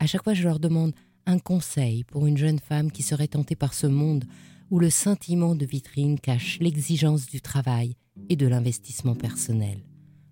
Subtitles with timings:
[0.00, 0.94] À chaque fois, je leur demande
[1.26, 4.24] un conseil pour une jeune femme qui serait tentée par ce monde
[4.70, 7.96] où le sentiment de vitrine cache l'exigence du travail
[8.30, 9.84] et de l'investissement personnel,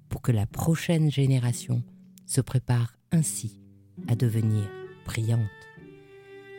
[0.09, 1.83] pour que la prochaine génération
[2.25, 3.61] se prépare ainsi
[4.09, 4.65] à devenir
[5.05, 5.41] brillante.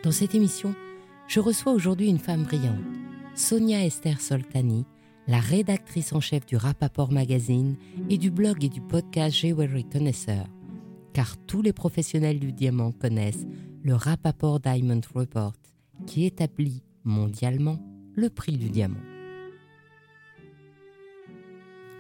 [0.04, 0.76] Dans cette émission,
[1.28, 2.80] je reçois aujourd'hui une femme brillante,
[3.34, 4.86] Sonia Esther Soltani,
[5.28, 7.76] la rédactrice en chef du Rapaport Magazine
[8.10, 10.46] et du blog et du podcast Jewelry Connoisseur.
[11.20, 13.46] Car tous les professionnels du diamant connaissent
[13.84, 15.54] le Rapaport Diamond Report
[16.08, 17.78] qui établit mondialement
[18.16, 19.02] le prix du diamant.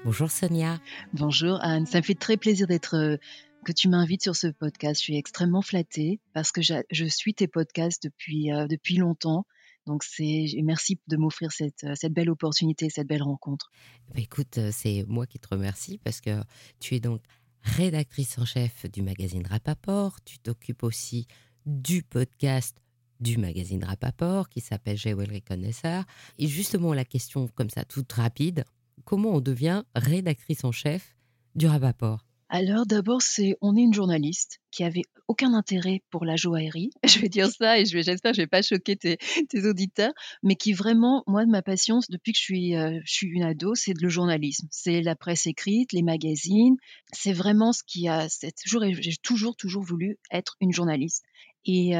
[0.05, 0.79] Bonjour Sonia.
[1.11, 3.17] Bonjour Anne, ça me fait très plaisir d'être euh,
[3.65, 5.01] que tu m'invites sur ce podcast.
[5.01, 9.45] Je suis extrêmement flattée parce que je suis tes podcasts depuis, euh, depuis longtemps
[9.89, 13.71] donc c'est merci de m'offrir cette, euh, cette, belle opportunité, cette belle rencontre.
[14.13, 16.41] Bah, écoute, c'est moi qui te remercie parce que
[16.79, 17.21] tu es donc
[17.63, 20.21] rédactrice en chef du magazine Rapaport.
[20.23, 21.27] Tu t'occupes aussi
[21.65, 22.77] du podcast
[23.19, 26.05] du magazine Rapaport qui s'appelle Jewelry Connaisseur.
[26.37, 28.65] Et justement, la question comme ça, toute rapide,
[29.05, 31.15] comment on devient rédactrice en chef
[31.55, 32.28] du Rapaport?
[32.49, 36.89] Alors d'abord, c'est on est une journaliste qui avait aucun intérêt pour la joaillerie.
[37.07, 39.17] Je vais dire ça et j'espère que je vais pas choquer tes,
[39.65, 43.43] auditeurs, mais qui vraiment, moi, ma passion depuis que je suis, euh, je suis une
[43.43, 46.75] ado, c'est le journalisme, c'est la presse écrite, les magazines.
[47.13, 48.27] C'est vraiment ce qui a,
[48.71, 51.23] j'ai toujours, toujours voulu être une journaliste.
[51.65, 51.93] Et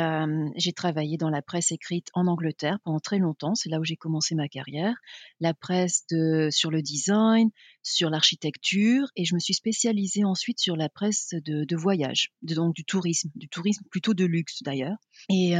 [0.55, 3.55] j'ai travaillé dans la presse écrite en Angleterre pendant très longtemps.
[3.55, 4.95] C'est là où j'ai commencé ma carrière.
[5.39, 7.49] La presse de, sur le design,
[7.83, 12.73] sur l'architecture, et je me suis spécialisée ensuite sur la presse de, de voyage, donc
[12.73, 14.97] du tourisme, du tourisme plutôt de luxe d'ailleurs.
[15.29, 15.53] Et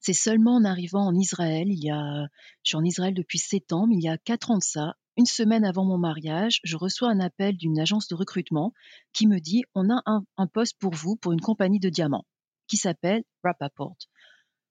[0.00, 2.28] c'est seulement en arrivant en Israël, il y a,
[2.62, 4.94] je suis en Israël depuis sept ans, mais il y a quatre ans de ça,
[5.16, 8.72] une semaine avant mon mariage, je reçois un appel d'une agence de recrutement
[9.12, 12.24] qui me dit on a un poste pour vous pour une compagnie de diamants
[12.70, 13.96] qui s'appelle Rappaport.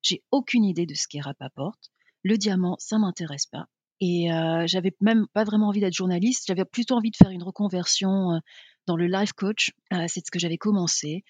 [0.02, 1.76] J'ai aucune idée de ce qu'est Rappaport.
[2.22, 3.66] Le diamant, ça m'intéresse pas.
[4.00, 6.44] Et euh, j'avais même pas vraiment envie d'être journaliste.
[6.48, 8.38] J'avais plutôt envie de faire une reconversion euh,
[8.86, 9.72] dans le life coach.
[9.92, 11.24] Euh, c'est ce que j'avais commencé.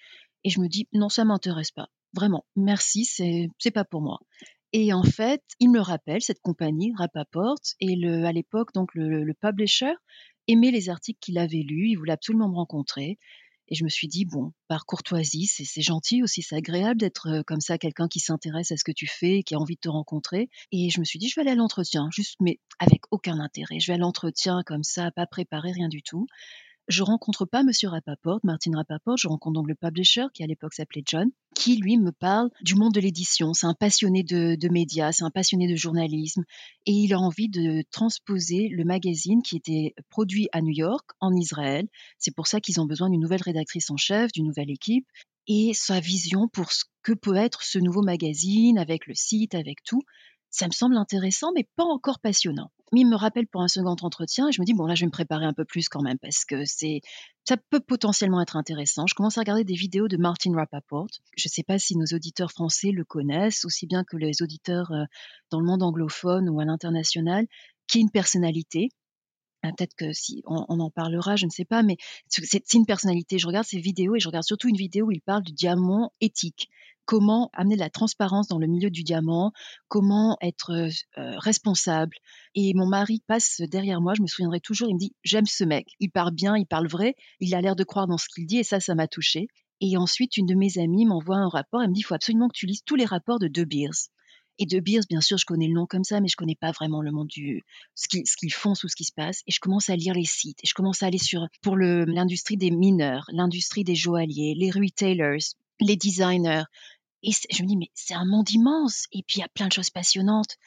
[0.45, 1.89] Et je me dis non, ça m'intéresse pas.
[2.13, 4.19] Vraiment, merci, c'est c'est pas pour moi.
[4.71, 9.25] Et en fait, il me rappelle cette compagnie Rappaport et le, à l'époque donc le,
[9.25, 9.93] le publisher
[10.47, 11.89] aimait les articles qu'il avait lus.
[11.89, 13.19] Il voulait absolument me rencontrer.
[13.71, 17.61] Et je me suis dit, bon, par courtoisie, c'est gentil aussi, c'est agréable d'être comme
[17.61, 20.49] ça, quelqu'un qui s'intéresse à ce que tu fais, qui a envie de te rencontrer.
[20.73, 23.79] Et je me suis dit, je vais aller à l'entretien, juste, mais avec aucun intérêt.
[23.79, 26.27] Je vais à l'entretien comme ça, pas préparé, rien du tout.
[26.91, 30.73] Je rencontre pas Monsieur Rapaport, Martin Rapaport, je rencontre donc le publisher qui à l'époque
[30.73, 33.53] s'appelait John, qui lui me parle du monde de l'édition.
[33.53, 36.43] C'est un passionné de, de médias, c'est un passionné de journalisme
[36.85, 41.33] et il a envie de transposer le magazine qui était produit à New York en
[41.33, 41.87] Israël.
[42.17, 45.07] C'est pour ça qu'ils ont besoin d'une nouvelle rédactrice en chef, d'une nouvelle équipe
[45.47, 49.81] et sa vision pour ce que peut être ce nouveau magazine avec le site, avec
[49.85, 50.01] tout.
[50.49, 52.69] Ça me semble intéressant, mais pas encore passionnant.
[52.91, 55.01] Mais il me rappelle pour un second entretien et je me dis, bon, là, je
[55.01, 57.01] vais me préparer un peu plus quand même parce que c'est,
[57.47, 59.07] ça peut potentiellement être intéressant.
[59.07, 61.07] Je commence à regarder des vidéos de Martin Rappaport.
[61.37, 64.91] Je ne sais pas si nos auditeurs français le connaissent, aussi bien que les auditeurs
[64.91, 65.05] euh,
[65.51, 67.47] dans le monde anglophone ou à l'international,
[67.87, 68.89] qui est une personnalité.
[69.63, 71.95] Ah, peut-être que si on, en parlera, je ne sais pas, mais
[72.27, 73.37] c'est une personnalité.
[73.37, 76.11] Je regarde ses vidéos et je regarde surtout une vidéo où il parle du diamant
[76.19, 76.67] éthique
[77.05, 79.51] comment amener de la transparence dans le milieu du diamant,
[79.87, 82.15] comment être responsable.
[82.55, 85.63] Et mon mari passe derrière moi, je me souviendrai toujours, il me dit J'aime ce
[85.63, 88.45] mec, il parle bien, il parle vrai, il a l'air de croire dans ce qu'il
[88.45, 89.47] dit, et ça, ça m'a touché.
[89.81, 92.47] Et ensuite, une de mes amies m'envoie un rapport, elle me dit Il faut absolument
[92.47, 94.09] que tu lises tous les rapports de De Beers.
[94.59, 96.71] Et De Beers, bien sûr, je connais le nom comme ça, mais je connais pas
[96.71, 97.63] vraiment le monde du
[97.95, 99.41] ce qu'ils font, tout ce qui se passe.
[99.47, 100.59] Et je commence à lire les sites.
[100.63, 105.55] Et je commence à aller sur pour l'industrie des mineurs, l'industrie des joailliers, les retailers,
[105.81, 106.63] les designers,
[107.23, 109.05] Et je me dis, mais c'est un monde immense.
[109.11, 110.57] Et puis, il y a plein de choses passionnantes.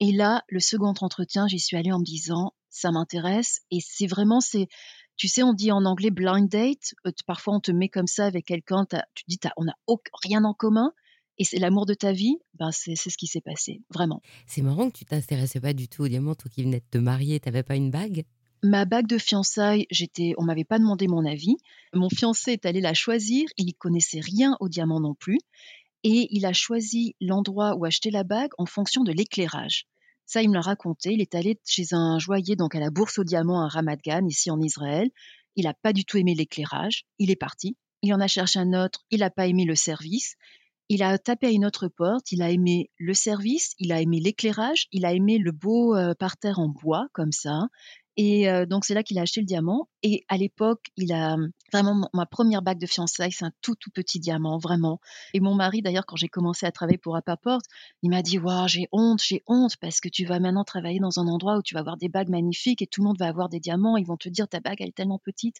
[0.00, 3.60] Et là, le second entretien, j'y suis allée en me disant, ça m'intéresse.
[3.70, 4.68] Et c'est vraiment, c'est,
[5.16, 6.94] tu sais, on dit en anglais blind date.
[7.06, 9.74] Euh, parfois, on te met comme ça avec quelqu'un, tu dis, on n'a
[10.24, 10.92] rien en commun.
[11.38, 14.20] Et c'est l'amour de ta vie, ben c'est ce qui s'est passé, vraiment.
[14.46, 16.98] C'est marrant que tu t'intéressais pas du tout au diamant, toi qui venais de te
[16.98, 18.24] marier, tu n'avais pas une bague?
[18.62, 21.56] Ma bague de fiançailles, j'étais, on m'avait pas demandé mon avis.
[21.94, 25.38] Mon fiancé est allé la choisir, il n'y connaissait rien au diamant non plus
[26.02, 29.86] et il a choisi l'endroit où acheter la bague en fonction de l'éclairage.
[30.26, 31.12] Ça, il me l'a raconté.
[31.12, 34.26] Il est allé chez un joaillier, donc à la Bourse au Diamant à Ramat Gan,
[34.26, 35.10] ici en Israël.
[35.56, 37.04] Il n'a pas du tout aimé l'éclairage.
[37.18, 37.76] Il est parti.
[38.02, 39.00] Il en a cherché un autre.
[39.10, 40.36] Il n'a pas aimé le service.
[40.88, 42.30] Il a tapé à une autre porte.
[42.32, 43.74] Il a aimé le service.
[43.78, 44.86] Il a aimé l'éclairage.
[44.92, 47.66] Il a aimé le beau euh, parterre en bois, comme ça.
[48.16, 49.88] Et donc, c'est là qu'il a acheté le diamant.
[50.02, 51.36] Et à l'époque, il a
[51.72, 55.00] vraiment ma première bague de fiançailles, c'est un tout, tout petit diamant, vraiment.
[55.34, 57.60] Et mon mari, d'ailleurs, quand j'ai commencé à travailler pour Apaport,
[58.02, 61.18] il m'a dit Waouh, j'ai honte, j'ai honte, parce que tu vas maintenant travailler dans
[61.18, 63.48] un endroit où tu vas avoir des bagues magnifiques et tout le monde va avoir
[63.48, 63.96] des diamants.
[63.96, 65.56] Ils vont te dire Ta bague, elle est tellement petite.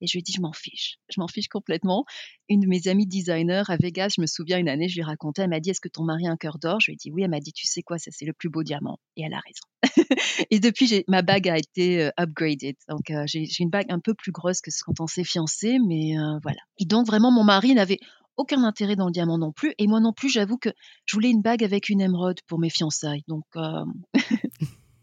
[0.00, 0.98] Et je lui ai dit Je m'en fiche.
[1.08, 2.04] Je m'en fiche complètement.
[2.48, 5.04] Une de mes amies designers à Vegas, je me souviens une année, je lui ai
[5.04, 6.80] raconté Elle m'a dit Est-ce que ton mari a un cœur d'or?
[6.80, 7.22] Je lui ai dit Oui.
[7.22, 8.98] Elle m'a dit Tu sais quoi, ça, c'est le plus beau diamant.
[9.16, 9.62] Et elle a raison.
[10.50, 12.76] et depuis, ma bague a été upgraded.
[12.88, 16.60] Donc, j'ai une bague un peu plus grosse que quand on s'est fiancé, mais voilà.
[16.78, 17.98] Et donc, vraiment, mon mari n'avait
[18.36, 19.74] aucun intérêt dans le diamant non plus.
[19.78, 20.70] Et moi non plus, j'avoue que
[21.04, 23.24] je voulais une bague avec une émeraude pour mes fiançailles.
[23.28, 23.44] Donc.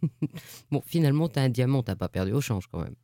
[0.71, 2.95] bon, finalement, tu as un diamant, tu pas perdu au change quand même.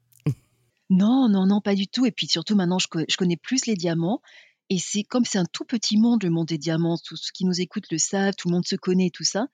[0.89, 2.05] non, non, non, pas du tout.
[2.05, 4.21] Et puis surtout, maintenant, je, je connais plus les diamants.
[4.69, 6.97] Et c'est comme c'est un tout petit monde, le monde des diamants.
[6.97, 9.47] Tout ce qui nous écoute le savent, tout le monde se connaît, tout ça.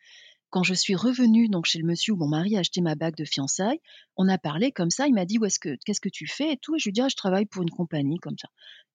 [0.52, 3.16] Quand je suis revenue donc chez le monsieur où mon mari a acheté ma bague
[3.16, 3.80] de fiançailles,
[4.18, 5.08] on a parlé comme ça.
[5.08, 6.76] Il m'a dit où est-ce que qu'est-ce que tu fais et tout?
[6.76, 8.50] Et je lui dit ah, je travaille pour une compagnie comme ça.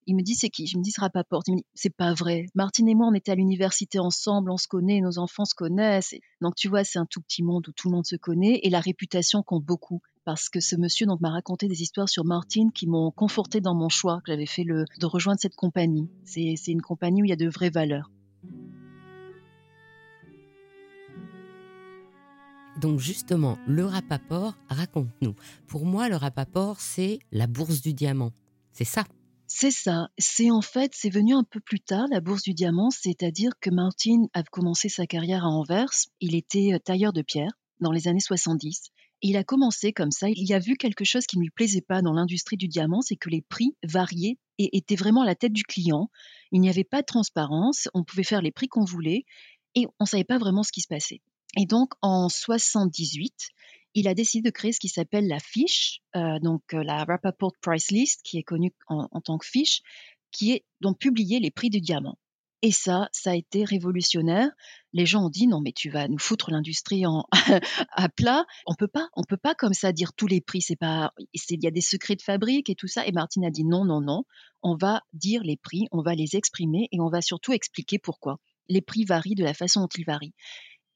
[0.07, 0.67] Il me dit c'est qui?
[0.67, 0.93] Je me dis
[1.31, 1.49] porte.
[1.49, 2.45] Il me dit c'est pas vrai.
[2.55, 6.15] Martine et moi on était à l'université ensemble, on se connaît, nos enfants se connaissent.
[6.43, 8.69] Donc tu vois c'est un tout petit monde où tout le monde se connaît et
[8.69, 12.71] la réputation compte beaucoup parce que ce monsieur donc m'a raconté des histoires sur Martine
[12.71, 16.11] qui m'ont conforté dans mon choix que j'avais fait le, de rejoindre cette compagnie.
[16.25, 18.11] C'est une compagnie où il y a de vraies valeurs.
[22.81, 25.35] Donc justement, le Rapaport, raconte-nous.
[25.67, 28.33] Pour moi, le Rapaport, c'est la bourse du diamant.
[28.73, 29.05] C'est ça
[29.49, 30.09] c'est ça.
[30.19, 33.71] C'est en fait, c'est venu un peu plus tard, la bourse du diamant, c'est-à-dire que
[33.71, 35.93] Martin a commencé sa carrière à Anvers.
[36.21, 38.91] Il était euh, tailleur de pierre dans les années 70.
[39.23, 40.27] il a commencé comme ça.
[40.29, 43.17] Il a vu quelque chose qui ne lui plaisait pas dans l'industrie du diamant, c'est
[43.17, 46.11] que les prix variaient et étaient vraiment à la tête du client.
[46.51, 47.89] Il n'y avait pas de transparence.
[47.95, 49.25] On pouvait faire les prix qu'on voulait
[49.77, 51.21] et on ne savait pas vraiment ce qui se passait.
[51.57, 53.33] Et donc, en 78,
[53.95, 57.53] il a décidé de créer ce qui s'appelle la fiche, euh, donc euh, la Rappaport
[57.63, 59.81] Price List, qui est connue en, tant que fiche,
[60.33, 62.19] qui est donc publier les prix du diamant.
[62.61, 64.51] Et ça, ça a été révolutionnaire.
[64.93, 67.05] Les gens ont dit non, mais tu vas nous foutre l'industrie
[67.93, 68.45] à plat.
[68.67, 70.61] On peut pas, on peut pas comme ça dire tous les prix.
[70.61, 73.07] C'est pas, il y a des secrets de fabrique et tout ça.
[73.07, 74.25] Et Martine a dit non, non, non.
[74.63, 78.41] On va dire les prix, on va les exprimer et on va surtout expliquer pourquoi.
[78.69, 80.35] Les prix varient de la façon dont ils varient.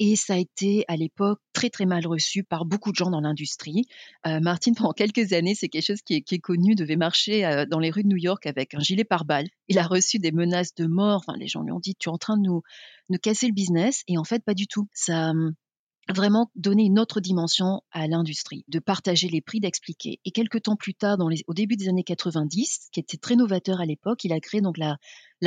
[0.03, 3.21] Et ça a été à l'époque très très mal reçu par beaucoup de gens dans
[3.21, 3.85] l'industrie.
[4.27, 7.79] Euh, Martin, pendant quelques années, c'est quelque chose qui est, connu, devait marcher euh, dans
[7.79, 9.49] les rues de New York avec un gilet pare-balles.
[9.69, 11.23] Il a reçu des menaces de mort.
[11.27, 12.63] Enfin, les gens lui ont dit, tu es en train de nous,
[13.11, 14.03] nous casser le business?
[14.09, 14.89] Et en fait, pas du tout.
[14.95, 15.53] Ça, hum,
[16.13, 20.21] vraiment donner une autre dimension à l'industrie, de partager les prix, d'expliquer.
[20.25, 23.87] Et quelques temps plus tard, au début des années 90, qui était très novateur à
[23.87, 24.99] l'époque, il a créé donc la,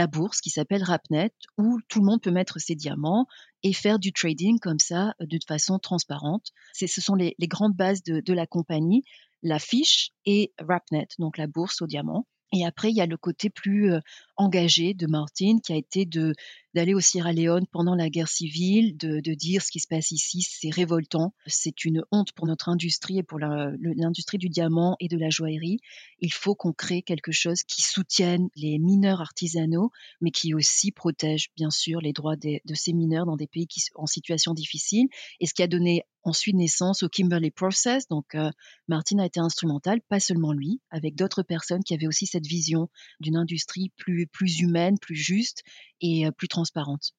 [0.07, 3.25] bourse qui s'appelle Rapnet, où tout le monde peut mettre ses diamants
[3.63, 6.51] et faire du trading comme ça, de façon transparente.
[6.73, 9.03] Ce sont les, grandes bases de, de la compagnie,
[9.41, 12.27] la fiche et Rapnet, donc la bourse aux diamants.
[12.55, 13.91] Et après, il y a le côté plus
[14.37, 16.35] engagé de Martine, qui a été de
[16.73, 20.11] d'aller au Sierra Leone pendant la guerre civile, de, de dire ce qui se passe
[20.11, 25.07] ici, c'est révoltant, c'est une honte pour notre industrie et pour l'industrie du diamant et
[25.07, 25.79] de la joaillerie.
[26.19, 31.49] Il faut qu'on crée quelque chose qui soutienne les mineurs artisanaux, mais qui aussi protège
[31.55, 35.07] bien sûr les droits de ces mineurs dans des pays qui, en situation difficile.
[35.39, 38.07] Et ce qui a donné ensuite naissance au Kimberley Process.
[38.07, 38.49] Donc, euh,
[38.87, 42.89] Martin a été instrumental, pas seulement lui, avec d'autres personnes qui avaient aussi cette vision
[43.19, 45.63] d'une industrie plus, plus humaine, plus juste
[46.03, 47.13] et euh, plus transparente.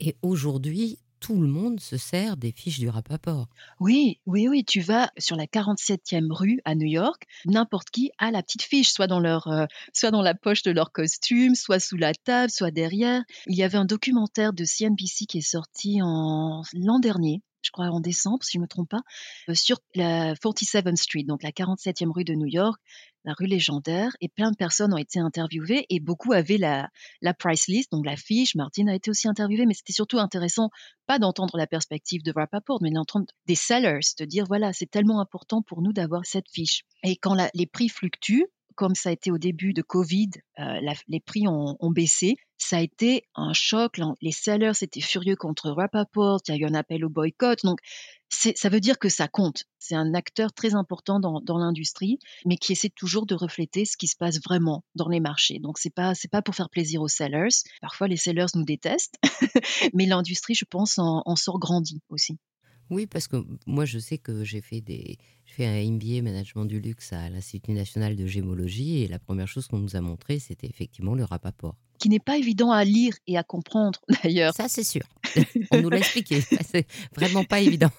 [0.00, 3.48] Et aujourd'hui, tout le monde se sert des fiches du Rapaport.
[3.80, 4.62] Oui, oui, oui.
[4.62, 8.90] Tu vas sur la 47e rue à New York, n'importe qui a la petite fiche,
[8.90, 9.64] soit dans, leur, euh,
[9.94, 13.22] soit dans la poche de leur costume, soit sous la table, soit derrière.
[13.46, 17.86] Il y avait un documentaire de CNBC qui est sorti en l'an dernier je crois
[17.86, 19.00] en décembre, si je ne me trompe pas,
[19.54, 22.78] sur la 47th Street, donc la 47e rue de New York,
[23.24, 26.88] la rue légendaire, et plein de personnes ont été interviewées et beaucoup avaient la,
[27.20, 28.54] la price list, donc la fiche.
[28.54, 30.70] Martine a été aussi interviewée, mais c'était surtout intéressant,
[31.06, 35.20] pas d'entendre la perspective de Rappaport, mais d'entendre des sellers, de dire voilà, c'est tellement
[35.20, 36.82] important pour nous d'avoir cette fiche.
[37.02, 41.20] Et quand les prix fluctuent, comme ça a été au début de Covid, euh, les
[41.20, 42.36] prix ont, baissé.
[42.58, 44.00] Ça a été un choc.
[44.20, 46.40] Les sellers étaient furieux contre Rappaport.
[46.48, 47.60] Il y a eu un appel au boycott.
[47.62, 47.78] Donc,
[48.34, 49.64] ça veut dire que ça compte.
[49.78, 54.06] C'est un acteur très important dans, l'industrie, mais qui essaie toujours de refléter ce qui
[54.06, 55.58] se passe vraiment dans les marchés.
[55.58, 57.48] Donc, c'est pas c'est pas pour faire plaisir aux sellers.
[57.80, 59.16] Parfois, les sellers nous détestent,
[59.94, 62.38] mais l'industrie, je pense, en, en sort grandi aussi.
[62.90, 66.80] Oui, parce que moi, je sais que j'ai fait, des, fait un MBA management du
[66.80, 70.66] luxe à l'Institut national de gémologie et la première chose qu'on nous a montré, c'était
[70.66, 71.76] effectivement le rapport.
[71.98, 74.54] Qui n'est pas évident à lire et à comprendre d'ailleurs.
[74.54, 75.02] Ça, c'est sûr.
[75.70, 76.40] On nous l'a expliqué.
[76.70, 77.90] C'est vraiment pas évident.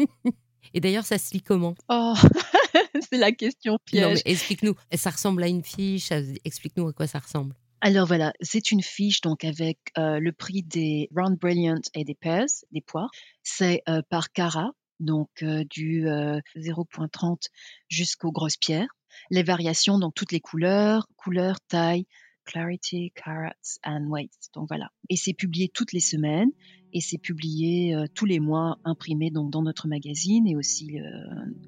[0.74, 1.74] Et d'ailleurs, ça se lit comment?
[1.88, 2.14] Oh,
[3.10, 4.20] c'est la question piège.
[4.24, 4.74] explique-nous.
[4.94, 6.10] Ça ressemble à une fiche.
[6.44, 7.54] Explique-nous à quoi ça ressemble.
[7.82, 12.14] Alors voilà, c'est une fiche donc avec euh, le prix des Round Brilliant et des
[12.14, 13.10] Pears, des poires.
[13.42, 17.46] C'est euh, par carat, donc euh, du 0.30
[17.88, 18.94] jusqu'aux grosses pierres.
[19.30, 22.04] Les variations, donc toutes les couleurs, couleurs, taille,
[22.50, 24.32] clarity, carats and weight.
[24.54, 24.90] Donc voilà.
[25.08, 26.50] Et c'est publié toutes les semaines
[26.92, 30.98] et c'est publié tous les mois, imprimé donc dans notre magazine et aussi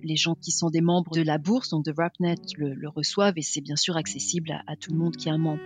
[0.03, 3.43] les gens qui sont des membres de la bourse, donc de Rapnet, le, reçoivent et
[3.43, 5.63] c'est bien sûr accessible à tout le monde qui est un membre.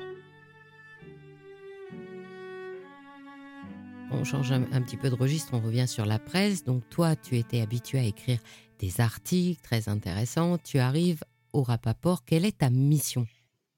[4.11, 6.65] on change un, petit peu de registre, on revient sur la presse.
[6.65, 8.39] Donc toi, tu étais habitué à écrire
[8.79, 10.59] des articles très intéressants.
[10.59, 12.25] Tu arrives au Rapaport.
[12.25, 13.27] Quelle est ta mission?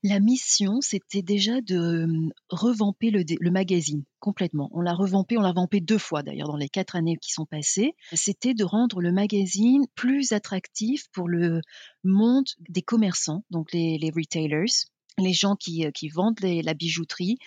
[0.03, 4.71] La mission, c'était déjà de hum, revamper le, magazine complètement.
[4.73, 7.47] On l'a revampé, on l'a revampé deux fois d'ailleurs dans les quatre années qui sont
[7.47, 7.95] passées.
[8.13, 11.61] C'était de rendre le magazine plus attractif pour le
[12.05, 14.87] monde des commerçants, donc les, retailers,
[15.19, 17.39] les gens qui, euh, vendent la bijouterie,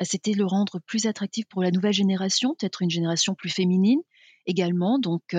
[0.00, 4.00] euh, c'était le rendre plus attractif pour la nouvelle génération, peut-être une génération plus féminine
[4.46, 4.98] également.
[4.98, 5.36] Donc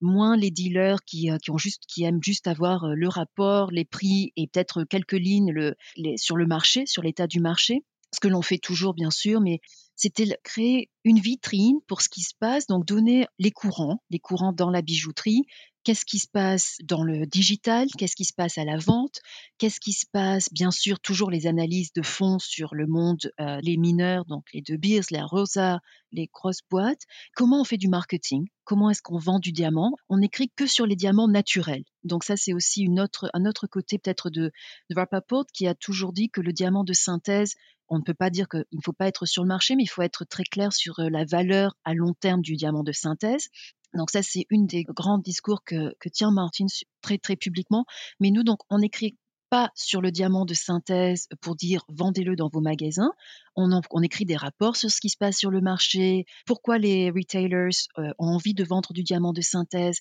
[0.00, 4.32] moins les dealers qui, qui, ont juste, qui aiment juste avoir le rapport, les prix
[4.36, 5.74] et peut-être quelques lignes le,
[6.16, 7.84] sur le marché, sur l'état du marché.
[8.14, 9.60] Ce que l'on fait toujours bien sûr, mais
[9.96, 14.52] c'était créer une vitrine pour ce qui se passe, donc donner les courants, les courants
[14.52, 15.44] dans la bijouterie,
[15.84, 19.20] qu'est-ce qui se passe dans le digital, qu'est-ce qui se passe à la vente,
[19.58, 23.58] qu'est-ce qui se passe, bien sûr, toujours les analyses de fond sur le monde, euh,
[23.62, 25.80] les mineurs, donc les deux Beers, les Rosa,
[26.12, 27.02] les grosses boîtes,
[27.34, 29.92] comment on fait du marketing, comment est-ce qu'on vend du diamant?
[30.08, 31.84] On n'écrit que sur les diamants naturels.
[32.04, 34.52] Donc ça, c'est aussi un autre côté peut-être de,
[34.90, 37.54] de Rappaport qui a toujours dit que le diamant de synthèse,
[37.92, 39.88] on ne peut pas dire qu'il ne faut pas être sur le marché, mais il
[39.88, 43.48] faut être très clair sur euh, la valeur à long terme du diamant de synthèse.
[43.94, 46.64] Donc ça, c'est une des grands discours que, que tient Martin
[47.02, 47.84] très très publiquement.
[48.18, 49.18] Mais nous, donc, on écrit
[49.50, 53.12] pas sur le diamant de synthèse pour dire vendez-le dans vos magasins.
[53.54, 57.68] On, écrit des rapports sur ce qui se passe sur le marché, pourquoi les retailers
[57.98, 60.00] euh, ont envie de vendre du diamant de synthèse,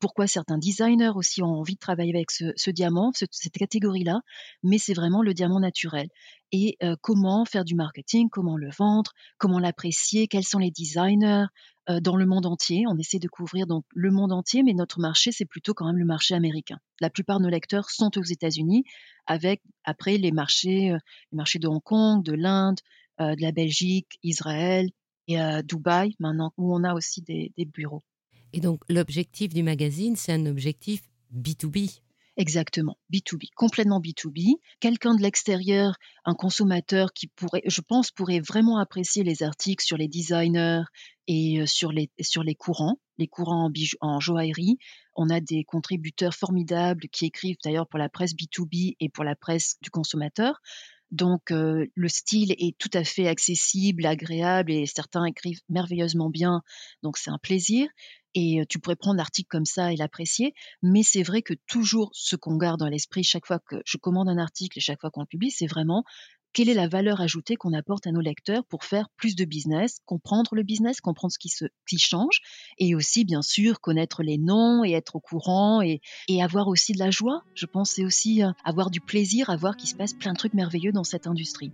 [0.00, 4.20] pourquoi certains designers aussi ont envie de travailler avec ce, diamant, cette catégorie-là,
[4.62, 6.08] mais c'est vraiment le diamant naturel.
[6.52, 11.46] Et euh, comment faire du marketing, comment le vendre, comment l'apprécier, quels sont les designers,
[11.90, 12.84] euh, dans le monde entier.
[12.88, 15.96] On essaie de couvrir donc le monde entier, mais notre marché, c'est plutôt quand même
[15.96, 16.78] le marché américain.
[17.00, 18.84] La plupart de nos lecteurs sont aux États-Unis,
[19.26, 20.98] avec après les marchés, euh,
[21.32, 22.78] les marchés de Hong Kong, de l'Inde,
[23.20, 24.90] euh, de la Belgique, Israël
[25.28, 28.02] et Dubaï maintenant, où on a aussi des, des bureaux.
[28.52, 31.02] Et donc l'objectif du magazine, c'est un objectif
[31.34, 32.00] B2B.
[32.38, 34.54] Exactement, B2B, complètement B2B.
[34.80, 39.98] Quelqu'un de l'extérieur, un consommateur qui pourrait, je pense, pourrait vraiment apprécier les articles sur
[39.98, 40.80] les designers
[41.26, 44.78] et sur les, sur les courants, les courants en, en joaillerie.
[45.14, 49.36] On a des contributeurs formidables qui écrivent d'ailleurs pour la presse B2B et pour la
[49.36, 50.62] presse du consommateur.
[51.12, 56.62] Donc le style est tout à fait accessible, agréable et certains écrivent merveilleusement bien.
[57.02, 57.86] Donc c'est un plaisir
[58.34, 60.54] et tu pourrais prendre l'article comme ça et l'apprécier.
[60.82, 64.28] Mais c'est vrai que toujours ce qu'on garde dans l'esprit chaque fois que je commande
[64.28, 66.02] un article et chaque fois qu'on le publie, c'est vraiment
[66.52, 70.00] quelle est la valeur ajoutée qu'on apporte à nos lecteurs pour faire plus de business,
[70.04, 71.38] comprendre le business, comprendre ce
[71.86, 72.40] qui, change,
[72.78, 76.92] et aussi, bien sûr, connaître les noms et être au courant et, et avoir aussi
[76.92, 77.42] de la joie.
[77.54, 80.38] Je pense c'est aussi euh, avoir du plaisir à voir qu'il se passe plein de
[80.38, 81.72] trucs merveilleux dans cette industrie.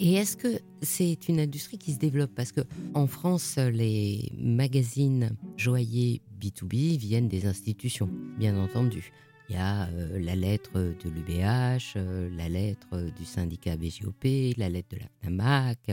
[0.00, 2.32] Et est-ce que c'est une industrie qui se développe?
[2.34, 2.60] Parce que
[2.94, 9.12] en France, les magazines joailliers B2B viennent des institutions, bien entendu.
[9.48, 11.94] Il y a la lettre de l'UBH,
[12.36, 15.90] la lettre du syndicat BGOP, la lettre de la FNAMAC,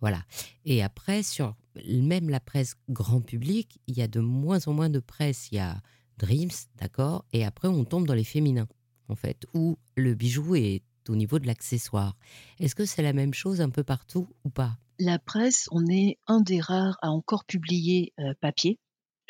[0.00, 0.22] voilà.
[0.64, 4.88] Et après, sur même la presse grand public, il y a de moins en moins
[4.88, 5.48] de presse.
[5.50, 5.80] Il y a
[6.18, 8.68] Dreams, d'accord, et après on tombe dans les féminins,
[9.08, 12.16] en fait, où le bijou est au niveau de l'accessoire.
[12.60, 14.78] Est-ce que c'est la même chose un peu partout ou pas?
[15.00, 18.78] La presse, on est un des rares à encore publier papier.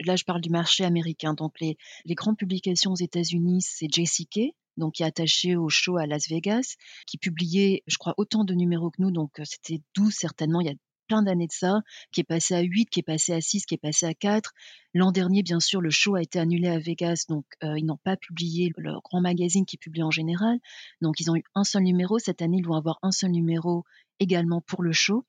[0.00, 1.34] Là, je parle du marché américain.
[1.34, 1.76] Donc, les,
[2.10, 6.76] grandes publications aux États-Unis, c'est JCK, donc qui est attaché au show à Las Vegas,
[7.06, 9.10] qui publiait, je crois, autant de numéros que nous.
[9.10, 10.60] Donc, c'était 12 certainement.
[10.60, 10.74] Il y a
[11.08, 11.82] plein d'années de ça,
[12.12, 14.52] qui est passé à 8, qui est passé à 6, qui est passé à 4.
[14.94, 17.98] L'an dernier, bien sûr, le show a été annulé à Vegas, donc euh, ils n'ont
[18.02, 20.58] pas publié leur grand magazine qui publie en général.
[21.00, 22.18] Donc ils ont eu un seul numéro.
[22.18, 23.84] Cette année, ils vont avoir un seul numéro
[24.22, 25.24] également pour le show.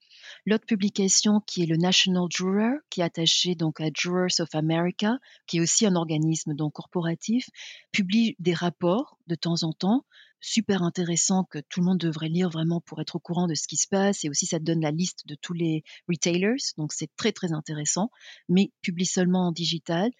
[0.45, 5.17] L'autre publication qui est le National Juror, qui est attaché donc à Jurors of America,
[5.47, 7.49] qui est aussi un organisme donc corporatif,
[7.91, 10.05] publie des rapports de temps en temps
[10.43, 13.65] super intéressant que tout le monde devrait lire vraiment pour être au courant de ce
[13.65, 14.25] qui se passe.
[14.25, 16.57] Et aussi, ça donne la liste de tous les retailers.
[16.77, 18.11] Donc, c'est très, très intéressant,
[18.49, 20.11] mais publie seulement en digital.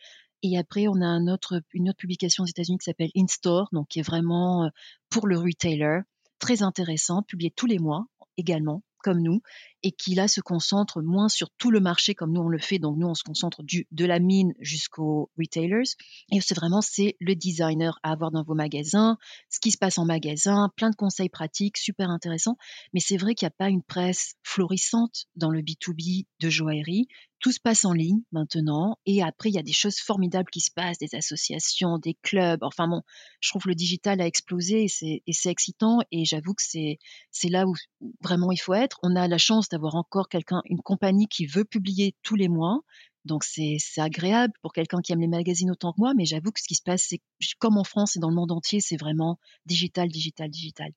[0.41, 1.61] Et après, on a une autre
[1.97, 4.69] publication aux États-Unis qui s'appelle InStore, donc qui est vraiment euh,
[5.09, 6.01] pour le retailer,
[6.39, 8.05] très intéressant, publié tous les mois
[8.37, 9.41] également comme nous
[9.83, 12.79] et qui là se concentre moins sur tout le marché comme nous on le fait.
[12.79, 15.95] Donc nous on se concentre du, de la mine jusqu'aux retailers.
[16.31, 19.17] Et c'est vraiment c'est le designer à avoir dans vos magasins,
[19.49, 22.57] ce qui se passe en magasin, plein de conseils pratiques, super intéressants.
[22.93, 27.07] Mais c'est vrai qu'il n'y a pas une presse florissante dans le B2B de joaillerie
[27.43, 28.97] tout se passe en ligne maintenant.
[29.05, 32.63] Et après, il y a des choses formidables qui se passent, des associations, des clubs.
[32.63, 33.01] Enfin bon,
[33.41, 35.99] je trouve le digital a explosé et c'est excitant.
[36.11, 37.75] Et j'avoue que c'est là où
[38.21, 38.97] vraiment il faut être.
[39.03, 42.79] On a la chance d'avoir encore quelqu'un, une compagnie qui veut publier tous les mois.
[43.25, 46.61] Donc c'est agréable pour quelqu'un qui aime les magazines autant que moi, mais j'avoue que
[46.61, 47.21] ce qui se passe, c'est
[47.59, 50.91] comme en France et dans le monde entier, c'est vraiment digital, digital, digital.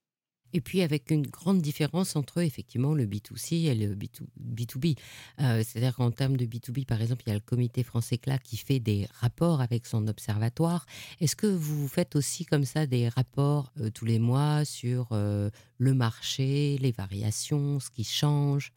[0.57, 4.95] Et puis avec une grande différence entre effectivement le B2C et le B2, b
[5.39, 8.39] euh, C'est-à-dire qu'en termes de B2B, par exemple, il y a le comité français CLA
[8.39, 10.87] qui fait des rapports avec son observatoire.
[11.21, 15.51] Est-ce que vous faites aussi comme ça des rapports euh, tous les mois sur euh,
[15.77, 18.73] le marché, les variations, ce qui change?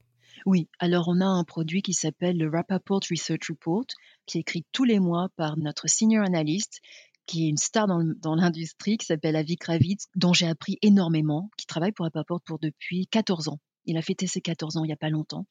[0.46, 3.86] Oui, alors on a un produit qui s'appelle le Rappaport Research Report,
[4.26, 6.82] qui est écrit tous les mois par notre senior analyst
[7.30, 11.68] qui est une star dans l'industrie, qui s'appelle Avik Ravitz, dont j'ai appris énormément, qui
[11.68, 13.60] travaille pour Apaport pour depuis 14 ans.
[13.86, 15.46] Il a fêté ses 14 ans il n'y a pas longtemps.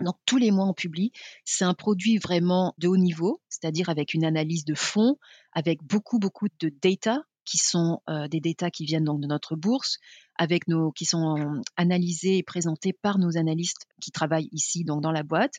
[0.00, 1.12] Donc tous les mois on publie.
[1.44, 5.16] C'est un produit vraiment de haut niveau, c'est-à-dire avec une analyse de fond,
[5.52, 9.56] avec beaucoup beaucoup de data qui sont euh, des data qui viennent donc de notre
[9.56, 9.98] bourse,
[10.38, 15.02] avec nos qui sont euh, analysés et présentés par nos analystes qui travaillent ici donc
[15.02, 15.56] dans la boîte.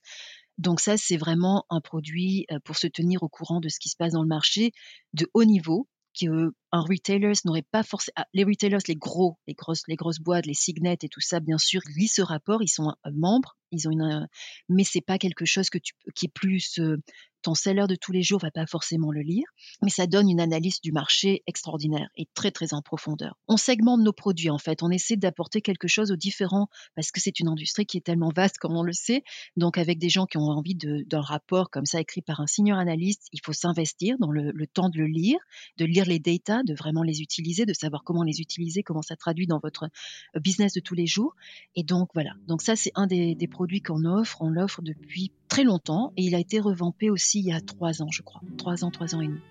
[0.61, 3.95] Donc ça, c'est vraiment un produit pour se tenir au courant de ce qui se
[3.97, 4.73] passe dans le marché
[5.13, 5.87] de haut niveau
[6.19, 8.13] que un retailer n'aurait pas forcément.
[8.17, 11.39] Ah, les retailers, les gros, les grosses, les grosses boîtes, les signets et tout ça,
[11.39, 14.27] bien sûr, lisent ce rapport, ils sont membres, ils ont une,
[14.69, 16.79] mais c'est pas quelque chose que tu, qui est plus
[17.41, 19.45] ton seller de tous les jours va pas forcément le lire,
[19.81, 23.37] mais ça donne une analyse du marché extraordinaire et très très en profondeur.
[23.47, 27.19] On segmente nos produits en fait, on essaie d'apporter quelque chose aux différents parce que
[27.19, 29.23] c'est une industrie qui est tellement vaste comme on le sait.
[29.57, 32.77] Donc avec des gens qui ont envie d'un rapport comme ça écrit par un senior
[32.77, 35.39] analyste, il faut s'investir dans le, temps de le lire,
[35.77, 39.15] de lire les data, de vraiment les utiliser, de savoir comment les utiliser, comment ça
[39.15, 39.89] traduit dans votre
[40.39, 41.35] business de tous les jours.
[41.75, 45.65] Et donc voilà, donc ça c'est un des produits qu'on offre, on l'offre depuis très
[45.65, 48.39] longtemps et il a été revampé aussi il y a trois ans, je crois.
[48.57, 49.41] Trois ans, trois ans et demi.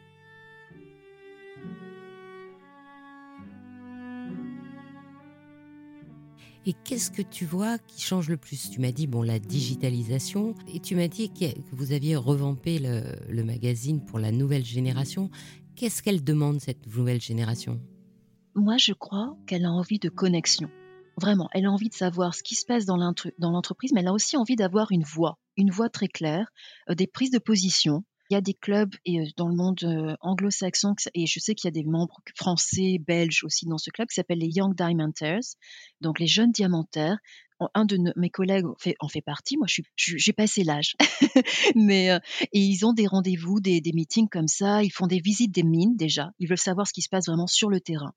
[6.65, 8.71] Et qu'est-ce que tu vois qui change le plus?
[8.71, 13.03] Tu m'as dit, bon, la digitalisation, et tu m'as dit que vous aviez revampé le,
[13.29, 15.31] le magazine pour la nouvelle génération.
[15.77, 17.79] Qu'est-ce qu'elle demande, cette nouvelle génération?
[18.55, 20.71] Moi, je crois qu'elle a envie de connexion.
[21.19, 24.13] Vraiment, elle a envie de savoir ce qui se passe dans l'entreprise, mais elle a
[24.15, 26.51] aussi envie d'avoir une voix une voix très claire,
[26.89, 28.03] euh, des prises de position.
[28.31, 31.55] Il y a des clubs et euh, dans le monde euh, anglo-saxon, et je sais
[31.55, 34.75] qu'il y a des membres français, belges aussi dans ce club, qui s'appelle les Young
[34.75, 35.57] Diamanters,
[36.01, 37.19] donc les jeunes diamantaires.
[37.75, 38.65] Un de mes collègues
[39.01, 39.59] en fait partie.
[39.59, 40.97] Moi, j'ai passé l'âge,
[41.75, 44.83] mais et ils ont des rendez-vous, des meetings comme ça.
[44.83, 46.31] Ils font des visites des mines déjà.
[46.39, 48.15] Ils veulent savoir ce qui se passe vraiment sur le terrain.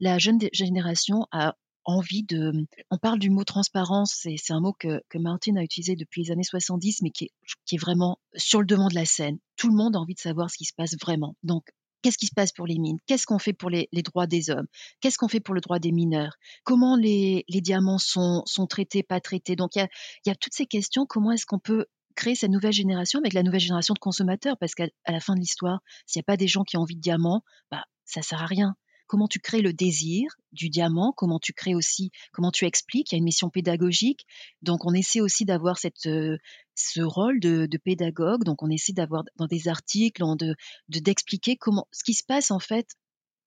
[0.00, 2.52] La jeune génération a envie de.
[2.90, 6.30] On parle du mot transparence, c'est un mot que, que Martin a utilisé depuis les
[6.30, 7.30] années 70, mais qui est,
[7.66, 9.38] qui est vraiment sur le devant de la scène.
[9.56, 11.36] Tout le monde a envie de savoir ce qui se passe vraiment.
[11.42, 11.64] Donc,
[12.02, 12.98] Qu'est-ce qui se passe pour les mines?
[13.06, 14.66] Qu'est-ce qu'on fait pour les, les, droits des hommes?
[15.00, 16.32] Qu'est-ce qu'on fait pour le droit des mineurs?
[16.64, 19.54] Comment les, les, diamants sont, sont traités, pas traités?
[19.54, 19.88] Donc, il y a,
[20.24, 21.04] y a, toutes ces questions.
[21.04, 24.56] Comment est-ce qu'on peut créer cette nouvelle génération avec la nouvelle génération de consommateurs?
[24.58, 26.96] Parce qu'à la fin de l'histoire, s'il n'y a pas des gens qui ont envie
[26.96, 28.76] de diamants, bah, ça sert à rien
[29.10, 33.10] comment tu crées le désir du diamant, comment tu crées aussi, comment tu expliques.
[33.10, 34.24] Il y a une mission pédagogique.
[34.62, 36.38] Donc, on essaie aussi d'avoir cette, euh,
[36.76, 38.44] ce rôle de, pédagogue.
[38.44, 40.54] Donc, on essaie d'avoir dans des articles, de,
[40.88, 42.86] d'expliquer comment, ce qui se passe en fait.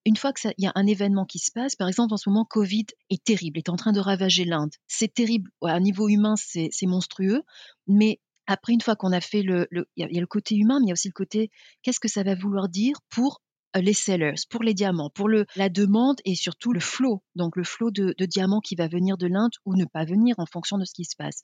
[0.05, 2.43] Une fois qu'il y a un événement qui se passe, par exemple en ce moment,
[2.43, 4.73] Covid est terrible, est en train de ravager l'Inde.
[4.89, 7.43] C'est terrible, à niveau humain, c'est, monstrueux,
[7.87, 10.87] mais après, une fois qu'on a fait le, il y, a le côté humain, mais
[10.87, 11.51] il y a aussi le côté,
[11.83, 13.41] qu'est-ce que ça va vouloir dire pour
[13.75, 17.63] les sellers, pour les diamants, pour le, la demande et surtout le flot, donc le
[17.63, 20.77] flot de, de diamants qui va venir de l'Inde ou ne pas venir en fonction
[20.77, 21.41] de ce qui se passe.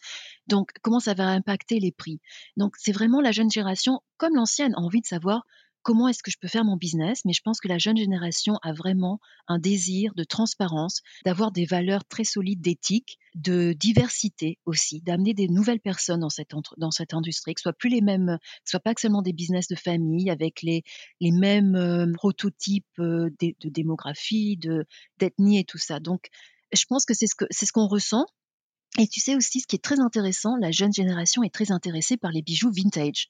[0.47, 2.19] Donc, comment ça va impacter les prix?
[2.57, 5.43] Donc, c'est vraiment la jeune génération, comme l'ancienne, a envie de savoir
[5.81, 8.55] comment est-ce que je peux faire mon business, mais je pense que la jeune génération
[8.61, 15.01] a vraiment un désir de transparence, d'avoir des valeurs très solides d'éthique, de diversité aussi,
[15.01, 16.29] d'amener des nouvelles personnes dans
[16.91, 19.67] cette, industrie, que ce soit plus les mêmes, que ce soit pas seulement des business
[19.67, 20.83] de famille avec les,
[21.21, 24.85] les mêmes euh, prototypes euh, de, de, démographie, de,
[25.17, 25.99] d'ethnie et tout ça.
[25.99, 26.29] Donc,
[26.73, 28.25] je pense que c'est ce que, c'est ce qu'on ressent.
[28.97, 32.17] Et tu sais aussi, ce qui est très intéressant, la jeune génération est très intéressée
[32.17, 33.29] par les bijoux vintage.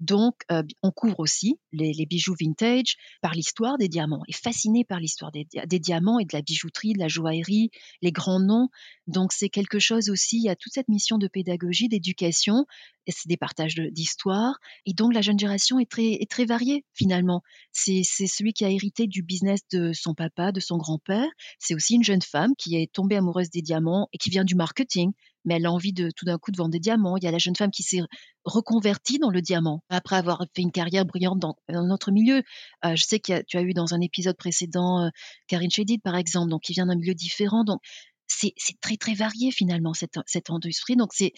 [0.00, 0.42] Donc,
[0.82, 5.78] on couvre aussi les, bijoux vintage par l'histoire des diamants, est fasciné par l'histoire des,
[5.78, 7.70] diamants et de la bijouterie, de la joaillerie,
[8.02, 8.68] les grands noms.
[9.06, 12.66] Donc, c'est quelque chose aussi, il y a toute cette mission de pédagogie, d'éducation,
[13.06, 14.58] et c'est des partages d'histoire.
[14.84, 15.90] Et donc, la jeune génération est
[16.30, 17.42] très variée, finalement.
[17.72, 21.28] C'est celui qui a hérité du business de son papa, de son grand-père.
[21.58, 24.56] C'est aussi une jeune femme qui est tombée amoureuse des diamants et qui vient du
[24.56, 25.12] marketing,
[25.46, 27.16] mais elle a envie de tout d'un coup de vendre des diamants.
[27.16, 28.00] Il y a la jeune femme qui s'est
[28.44, 32.42] reconvertie dans le diamant après avoir fait une carrière brillante dans, notre milieu.
[32.84, 35.08] Euh, je sais que tu as eu dans un épisode précédent euh,
[35.46, 37.64] Karine Chedid, par exemple, donc qui vient d'un milieu différent.
[37.64, 37.80] Donc
[38.28, 40.96] c'est très très varié finalement cette, cette industrie.
[40.96, 41.32] Donc c'est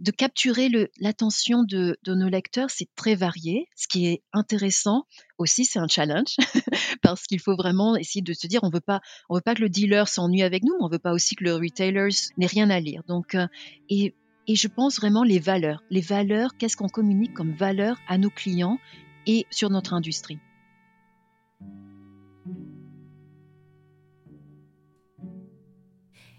[0.00, 3.68] de capturer l'attention de, de, nos lecteurs, c'est très varié.
[3.76, 5.06] Ce qui est intéressant
[5.38, 6.36] aussi, c'est un challenge
[7.02, 9.62] parce qu'il faut vraiment essayer de se dire, on veut pas, on veut pas que
[9.62, 12.70] le dealer s'ennuie avec nous, mais on veut pas aussi que le retailer n'ait rien
[12.70, 13.02] à lire.
[13.08, 13.46] Donc, euh,
[13.88, 14.14] et,
[14.46, 18.30] et je pense vraiment les valeurs, les valeurs, qu'est-ce qu'on communique comme valeur à nos
[18.30, 18.78] clients
[19.26, 20.38] et sur notre industrie?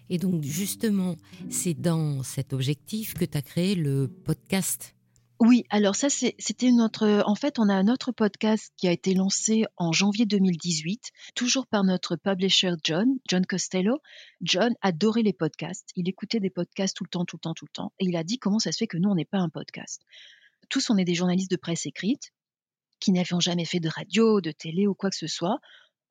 [0.10, 1.16] Et donc justement,
[1.50, 4.96] c'est dans cet objectif que tu as créé le podcast.
[5.42, 9.14] Oui, alors ça c'était notre en fait on a un autre podcast qui a été
[9.14, 14.00] lancé en janvier 2018, toujours par notre publisher John, John Costello.
[14.42, 17.66] John adorait les podcasts, il écoutait des podcasts tout le temps tout le temps tout
[17.66, 19.38] le temps et il a dit comment ça se fait que nous on n'est pas
[19.38, 20.02] un podcast.
[20.68, 22.34] Tous on est des journalistes de presse écrite
[23.00, 25.60] qui n'avions jamais fait de radio, de télé ou quoi que ce soit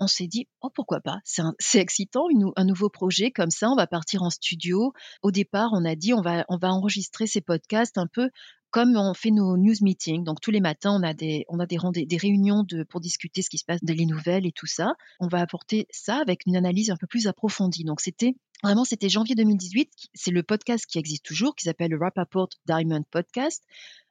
[0.01, 3.87] on s'est dit, oh pourquoi pas, c'est excitant, un nouveau projet comme ça, on va
[3.87, 4.93] partir en studio.
[5.23, 8.31] Au départ, on a dit, on va, on va enregistrer ces podcasts un peu
[8.70, 10.24] comme on fait nos news meetings.
[10.24, 11.78] Donc tous les matins, on a des, on a des,
[12.16, 14.94] réunions pour discuter ce qui se passe, des nouvelles et tout ça.
[15.20, 17.85] On va apporter ça avec une analyse un peu plus approfondie.
[17.85, 19.88] Donc c'était Vraiment, c'était janvier 2018.
[20.14, 23.62] C'est le podcast qui existe toujours, qui s'appelle le Rappaport Diamond Podcast.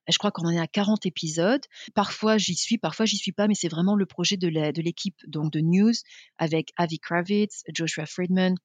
[0.07, 1.65] Je crois qu'on en est à 40 épisodes.
[1.93, 4.47] Parfois, j'y suis, parfois, j'y suis pas, mais c'est vraiment le projet de
[4.81, 5.91] l'équipe donc de news
[6.37, 8.55] avec Avi Kravitz, Joshua Friedman,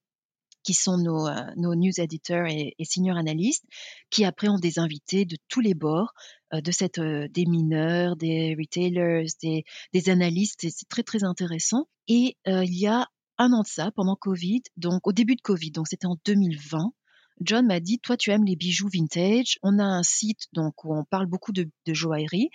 [0.63, 3.65] qui sont nos, euh, news editors et, senior analystes,
[4.11, 6.13] qui après ont des invités de tous les bords,
[6.55, 10.61] euh, de cette, euh, des mineurs, des retailers, des, des analystes.
[10.61, 11.89] C'est très, très intéressant.
[12.09, 15.71] Et il y a un an de ça, pendant Covid, donc au début de Covid,
[15.71, 16.93] donc c'était en 2020,
[17.41, 19.59] John m'a dit, toi, tu aimes les bijoux vintage.
[19.63, 22.51] On a un site donc où on parle beaucoup de, joaillerie.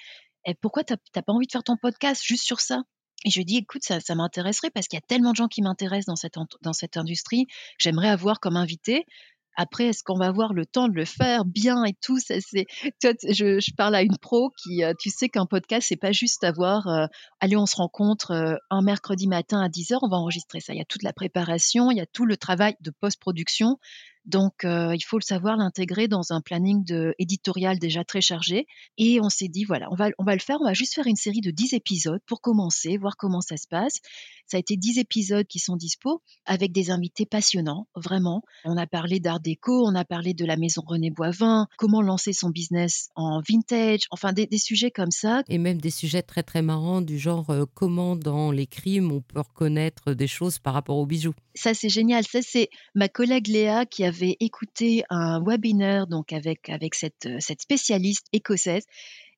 [0.45, 2.83] Et pourquoi tu n'as pas envie de faire ton podcast juste sur ça?
[3.25, 5.61] Et je lui dit, écoute, ça, m'intéresserait parce qu'il y a tellement de gens qui
[5.61, 6.21] m'intéressent
[6.61, 7.47] dans cette, industrie.
[7.77, 9.05] J'aimerais avoir comme invité.
[9.59, 12.19] Après, est-ce qu'on va avoir le temps de le faire bien et tout?
[12.19, 12.63] Je,
[13.01, 16.87] je, parle à une pro qui, euh, tu sais qu'un podcast, c'est pas juste avoir,
[16.87, 17.07] euh,
[17.39, 20.73] allez, on se rencontre euh, un mercredi matin à 10h, on va enregistrer ça.
[20.73, 23.79] Il y a toute la préparation, il y a tout le travail de post-production.
[24.27, 28.67] Donc, euh, il faut le savoir, l'intégrer dans un planning de, éditorial déjà très chargé.
[28.97, 30.57] Et on s'est dit, voilà, on va, on va le faire.
[30.61, 33.67] On va juste faire une série de 10 épisodes pour commencer, voir comment ça se
[33.67, 34.01] passe.
[34.47, 38.43] Ça a été 10 épisodes qui sont dispo avec des invités passionnants, vraiment.
[38.63, 42.31] On a parlé d'art déco, on a parlé de la maison René Boivin, comment lancer
[42.31, 45.43] son business en vintage, enfin des, sujets comme ça.
[45.49, 49.21] Et même des sujets très très marrants du genre euh, comment dans les crimes on
[49.21, 51.33] peut reconnaître des choses par rapport aux bijoux.
[51.53, 52.23] Ça c'est génial.
[52.25, 57.37] Ça c'est ma collègue Léa qui avait écouté un webinaire donc avec, avec cette, euh,
[57.39, 58.85] cette spécialiste écossaise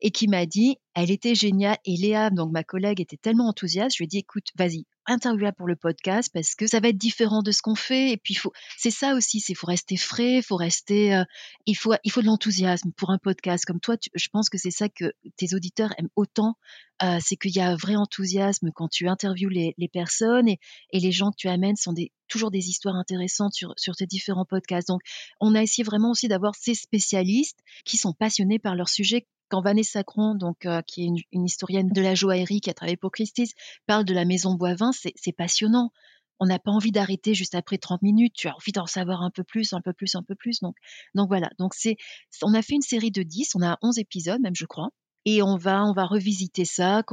[0.02, 1.78] et qui m'a dit, elle était géniale.
[1.86, 3.96] Et Léa, donc ma collègue, était tellement enthousiaste.
[3.96, 6.98] Je lui ai dit, écoute, vas-y, interview pour le podcast parce que ça va être
[6.98, 8.12] différent de ce qu'on fait.
[8.12, 11.24] Et puis, faut, c'est ça aussi, c'est faut rester frais, faut rester, euh,
[11.66, 13.96] il faut, il faut de l'enthousiasme pour un podcast comme toi.
[14.14, 16.56] je pense que c'est ça que tes auditeurs aiment autant,
[17.02, 20.60] euh, c'est qu'il y a un vrai enthousiasme quand tu interviews les, les personnes et,
[20.92, 24.06] et, les gens que tu amènes sont des, toujours des histoires intéressantes sur, sur tes
[24.06, 24.90] différents podcasts.
[24.90, 25.02] Donc,
[25.40, 29.62] on a essayé vraiment aussi d'avoir ces spécialistes qui sont passionnés par leur sujet quand
[29.62, 33.12] Vanessa Cron, donc, euh, qui est une, historienne de la joaillerie qui a travaillé pour
[33.12, 33.54] Christie's,
[33.86, 35.92] parle de la maison Boivin, c'est passionnant.
[36.40, 38.34] On n'a pas envie d'arrêter juste après 30 minutes.
[38.34, 40.62] Tu as envie d'en savoir un peu plus, un peu plus, un peu plus.
[40.62, 40.76] Donc,
[41.14, 41.50] voilà.
[41.60, 41.98] Donc c'est,
[42.42, 44.90] on a fait une série de 10, on a 11 épisodes même, je crois.
[45.26, 47.04] Et on va, on va revisiter ça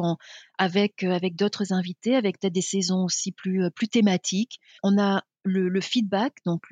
[0.59, 4.61] avec, euh, avec d'autres invités, avec peut-être des saisons aussi plus, euh, plus thématiques.
[4.85, 6.63] On a le, le feedback donc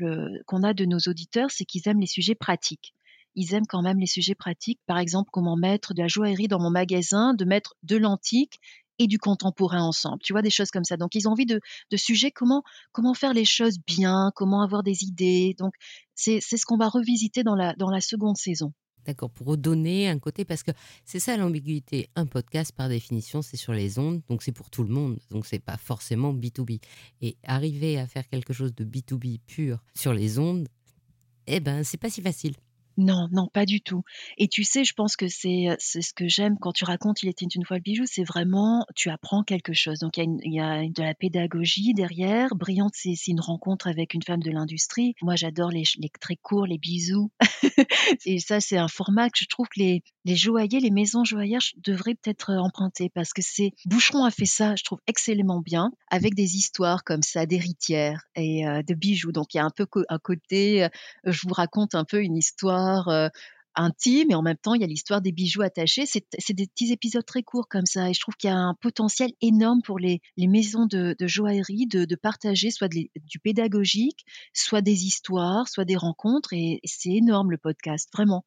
[0.46, 2.94] qu'on a de nos auditeurs, c'est qu'ils aiment les sujets pratiques
[3.34, 4.80] ils aiment quand même les sujets pratiques.
[4.86, 8.60] Par exemple, comment mettre de la joaillerie dans mon magasin, de mettre de l'antique
[8.98, 10.20] et du contemporain ensemble.
[10.22, 10.96] Tu vois, des choses comme ça.
[10.96, 11.60] Donc, ils ont envie de,
[11.96, 15.54] sujets, comment, comment faire les choses bien, comment avoir des idées.
[15.58, 15.74] Donc,
[16.14, 18.72] c'est ce qu'on va revisiter dans la, dans la seconde saison.
[19.04, 20.70] D'accord, pour redonner un côté, parce que
[21.04, 22.08] c'est ça l'ambiguïté.
[22.16, 25.44] Un podcast, par définition, c'est sur les ondes, donc c'est pour tout le monde, donc
[25.44, 26.80] c'est pas forcément B2B.
[27.20, 30.68] Et arriver à faire quelque chose de B2B pur sur les ondes,
[31.46, 32.54] eh ben, c'est pas si facile.
[32.96, 34.04] Non, non, pas du tout.
[34.38, 37.46] Et tu sais, je pense que c'est, ce que j'aime quand tu racontes Il était
[37.46, 39.98] une fois le bijou, c'est vraiment, tu apprends quelque chose.
[39.98, 42.54] Donc il y a, il y a de la pédagogie derrière.
[42.54, 45.14] Brillante, c'est, c'est une rencontre avec une femme de l'industrie.
[45.22, 47.30] Moi, j'adore les, les très courts, les bisous.
[48.26, 51.62] et ça, c'est un format que je trouve que les, les joailliers, les maisons joaillères
[51.78, 56.34] devraient peut-être emprunter parce que c'est, Boucheron a fait ça, je trouve excellemment bien, avec
[56.34, 59.32] des histoires comme ça, d'héritières et de bijoux.
[59.32, 60.88] Donc il y a un peu un côté,
[61.24, 62.83] je vous raconte un peu une histoire
[63.76, 66.06] intime et en même temps il y a l'histoire des bijoux attachés.
[66.06, 68.74] C'est des petits épisodes très courts comme ça et je trouve qu'il y a un
[68.74, 75.68] potentiel énorme pour les, maisons de, joaillerie de, partager soit du pédagogique, soit des histoires,
[75.68, 78.44] soit des rencontres et c'est énorme le podcast, vraiment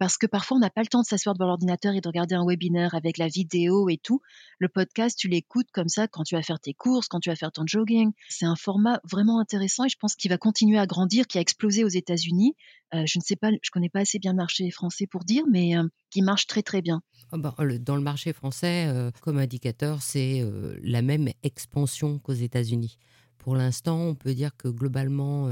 [0.00, 2.34] parce que parfois on n'a pas le temps de s'asseoir devant l'ordinateur et de regarder
[2.34, 4.22] un webinaire avec la vidéo et tout.
[4.58, 7.36] Le podcast, tu l'écoutes comme ça quand tu vas faire tes courses, quand tu vas
[7.36, 8.10] faire ton jogging.
[8.30, 11.42] C'est un format vraiment intéressant et je pense qu'il va continuer à grandir, qui a
[11.42, 12.56] explosé aux États-Unis.
[12.94, 15.44] Euh, je ne sais pas, je connais pas assez bien le marché français pour dire,
[15.50, 17.02] mais euh, qui marche très très bien.
[17.30, 20.42] Ah bah, dans le marché français, euh, comme indicateur, c'est
[20.82, 22.96] la même expansion qu'aux États-Unis.
[23.36, 25.50] Pour l'instant, on peut dire que globalement,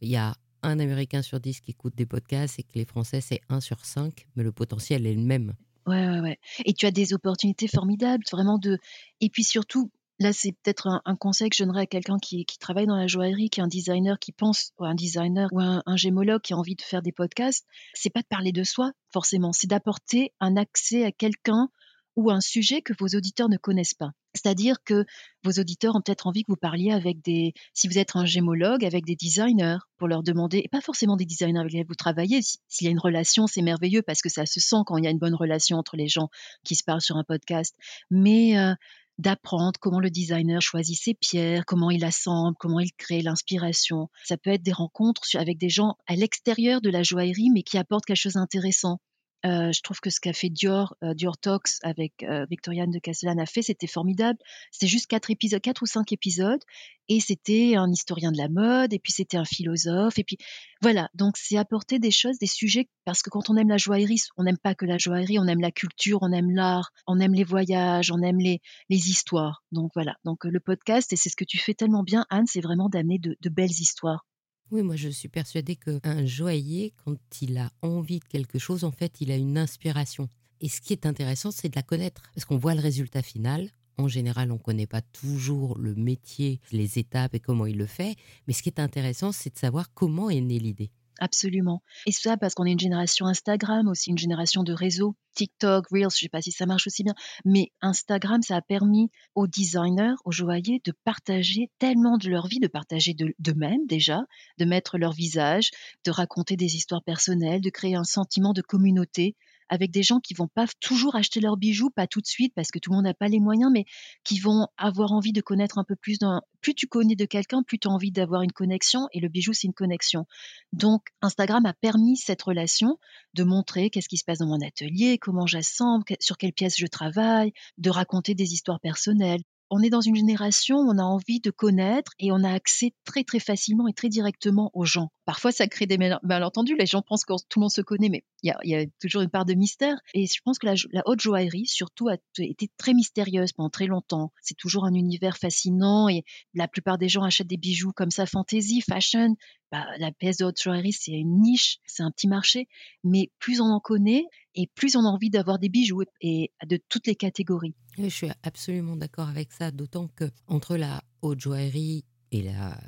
[0.00, 3.20] il y a un Américain sur dix qui écoute des podcasts et que les Français,
[3.20, 5.54] c'est un sur cinq, mais le potentiel est le même.
[5.86, 6.38] Ouais, ouais, ouais.
[6.64, 8.78] Et tu as des opportunités formidables, vraiment de.
[9.20, 12.58] Et puis surtout, là, c'est peut-être un, conseil que je donnerais à quelqu'un qui, qui,
[12.58, 15.82] travaille dans la joaillerie, qui est un designer, qui pense, ou un designer ou un,
[15.84, 17.66] un gémologue qui a envie de faire des podcasts.
[17.94, 21.68] C'est pas de parler de soi, forcément, c'est d'apporter un accès à quelqu'un
[22.16, 24.10] ou un sujet que vos auditeurs ne connaissent pas.
[24.34, 25.04] C'est-à-dire que
[25.44, 28.84] vos auditeurs ont peut-être envie que vous parliez avec des, si vous êtes un gémologue,
[28.84, 32.40] avec des designers pour leur demander, et pas forcément des designers avec lesquels vous travaillez,
[32.42, 35.06] s'il y a une relation, c'est merveilleux parce que ça se sent quand il y
[35.06, 36.28] a une bonne relation entre les gens
[36.64, 37.76] qui se parlent sur un podcast,
[38.10, 38.74] mais euh,
[39.18, 44.08] d'apprendre comment le designer choisit ses pierres, comment il assemble, comment il crée l'inspiration.
[44.24, 47.78] Ça peut être des rencontres avec des gens à l'extérieur de la joaillerie, mais qui
[47.78, 48.98] apportent quelque chose d'intéressant.
[49.44, 53.00] Euh, je trouve que ce qu'a fait Dior, euh, Dior Talks avec euh, Victoriane de
[53.00, 54.38] Castellane a fait, c'était formidable.
[54.70, 56.62] C'était juste quatre épisodes, quatre ou cinq épisodes,
[57.08, 60.36] et c'était un historien de la mode, et puis c'était un philosophe, et puis
[60.80, 61.08] voilà.
[61.14, 64.44] Donc c'est apporter des choses, des sujets, parce que quand on aime la joaillerie, on
[64.44, 67.44] n'aime pas que la joaillerie, on aime la culture, on aime l'art, on aime les
[67.44, 69.64] voyages, on aime les, les histoires.
[69.72, 70.14] Donc voilà.
[70.24, 73.18] Donc le podcast, et c'est ce que tu fais tellement bien, Anne, c'est vraiment d'amener
[73.18, 74.24] de, de belles histoires.
[74.72, 78.90] Oui, moi je suis persuadée qu'un joaillier, quand il a envie de quelque chose, en
[78.90, 80.30] fait, il a une inspiration.
[80.62, 83.68] Et ce qui est intéressant, c'est de la connaître, parce qu'on voit le résultat final.
[83.98, 87.84] En général, on ne connaît pas toujours le métier, les étapes et comment il le
[87.84, 88.16] fait.
[88.46, 90.90] Mais ce qui est intéressant, c'est de savoir comment est née l'idée.
[91.20, 91.82] Absolument.
[92.06, 95.14] Et ça parce qu'on est une génération Instagram, aussi une génération de réseaux.
[95.34, 98.60] TikTok, Reels, je ne sais pas si ça marche aussi bien, mais Instagram, ça a
[98.60, 104.24] permis aux designers, aux joailliers de partager tellement de leur vie, de partager d'eux-mêmes déjà,
[104.58, 105.70] de mettre leur visage,
[106.04, 109.36] de raconter des histoires personnelles, de créer un sentiment de communauté
[109.68, 112.70] avec des gens qui vont pas toujours acheter leurs bijoux, pas tout de suite parce
[112.70, 113.84] que tout le monde n'a pas les moyens, mais
[114.24, 116.18] qui vont avoir envie de connaître un peu plus.
[116.60, 119.52] Plus tu connais de quelqu'un, plus tu as envie d'avoir une connexion et le bijou,
[119.52, 120.26] c'est une connexion.
[120.72, 122.98] Donc, Instagram a permis cette relation
[123.34, 126.86] de montrer qu'est-ce qui se passe dans mon atelier, comment j'assemble, sur quelle pièce je
[126.86, 129.42] travaille, de raconter des histoires personnelles
[129.72, 132.92] on est dans une génération où on a envie de connaître et on a accès
[133.04, 135.10] très très facilement et très directement aux gens.
[135.24, 136.76] Parfois, ça crée des malentendus.
[136.78, 139.30] Les gens pensent que tout le monde se connaît, mais il y a, toujours une
[139.30, 139.96] part de mystère.
[140.12, 144.30] Et je pense que la, haute joaillerie, surtout, a été très mystérieuse pendant très longtemps.
[144.42, 148.26] C'est toujours un univers fascinant et la plupart des gens achètent des bijoux comme ça,
[148.26, 149.36] fantasy, fashion.
[149.72, 152.68] Bah, la pièce de haute joaillerie, c'est une niche, c'est un petit marché.
[153.04, 156.78] Mais plus on en connaît et plus on a envie d'avoir des bijoux et de
[156.90, 157.74] toutes les catégories.
[157.96, 162.78] je suis absolument d'accord avec ça, d'autant que entre la haute joaillerie et la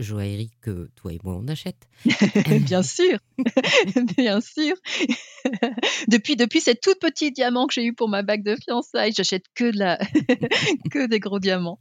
[0.00, 1.88] joaillerie que toi et moi on achète.
[2.66, 3.18] bien sûr,
[4.16, 4.74] bien sûr.
[6.08, 9.44] depuis, depuis ces tout petits diamants que j'ai eu pour ma bague de fiançailles, j'achète
[9.54, 9.98] que de la,
[10.90, 11.78] que des gros diamants.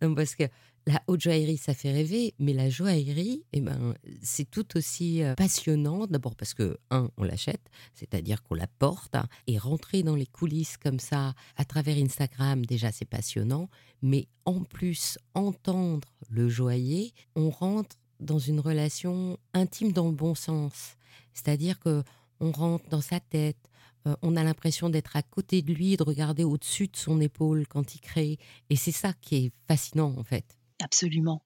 [0.00, 0.44] parce que
[0.86, 5.34] la haute joaillerie, ça fait rêver, mais la joaillerie, eh ben, c'est tout aussi euh,
[5.34, 6.06] passionnant.
[6.06, 10.26] D'abord parce que, un, on l'achète, c'est-à-dire qu'on la porte, hein, et rentrer dans les
[10.26, 13.68] coulisses comme ça, à travers Instagram, déjà, c'est passionnant.
[14.02, 20.34] Mais en plus, entendre le joaillier, on rentre dans une relation intime dans le bon
[20.34, 20.96] sens.
[21.32, 22.02] C'est-à-dire que
[22.40, 23.70] on rentre dans sa tête,
[24.06, 27.66] euh, on a l'impression d'être à côté de lui, de regarder au-dessus de son épaule
[27.68, 28.38] quand il crée.
[28.70, 30.59] Et c'est ça qui est fascinant, en fait.
[30.80, 31.42] Absolument.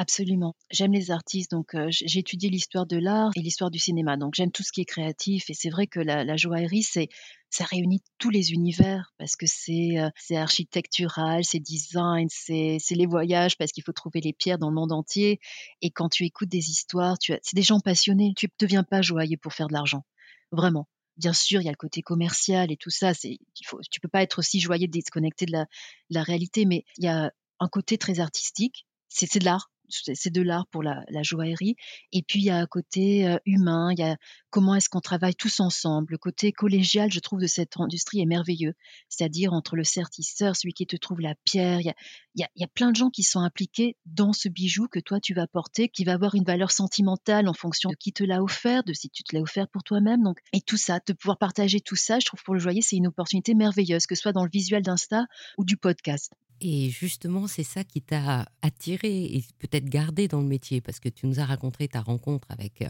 [0.00, 0.54] Absolument.
[0.70, 4.16] J'aime les artistes, donc j'ai étudié l'histoire de l'art et l'histoire du cinéma.
[4.16, 7.08] Donc j'aime tout ce qui est créatif et c'est vrai que la, joaillerie, c'est
[7.50, 13.58] ça réunit tous les univers parce que c'est c'est architectural, c'est design, c'est les voyages
[13.58, 15.40] parce qu'il faut trouver les pierres dans le monde entier.
[15.82, 18.34] Et quand tu écoutes des histoires, tu c'est des gens passionnés.
[18.36, 20.04] Tu ne deviens pas joaillier pour faire de l'argent,
[20.52, 20.88] vraiment.
[21.16, 23.14] Bien sûr, il y a le côté commercial et tout ça.
[23.14, 26.84] C'est, il tu peux pas être aussi joyeux déconnecté de la, de la réalité, mais
[26.98, 28.86] il y a un côté très artistique.
[29.08, 31.76] C'est de l'art, c'est de l'art pour la, joaillerie.
[32.12, 34.16] Et puis il y a un côté euh, humain, il y a
[34.50, 36.12] comment est-ce qu'on travaille tous ensemble.
[36.12, 38.74] Le côté collégial, je trouve, de cette industrie est merveilleux.
[39.08, 41.94] C'est-à-dire entre le sertisseur, celui qui te trouve la pierre, il y, a,
[42.34, 45.34] il, y a, plein de gens qui sont impliqués dans ce bijou que toi tu
[45.34, 48.84] vas porter, qui va avoir une valeur sentimentale en fonction de qui te l'a offert,
[48.84, 50.22] de si tu te l'as offert pour toi-même.
[50.22, 52.96] Donc, et tout ça, de pouvoir partager tout ça, je trouve pour le joaillier, c'est
[52.96, 55.24] une opportunité merveilleuse, que ce soit dans le visuel d'Insta
[55.56, 56.32] ou du podcast.
[56.60, 61.08] Et justement, c'est ça qui t'a attiré et peut-être gardé dans le métier, parce que
[61.08, 62.88] tu nous as raconté ta rencontre avec euh,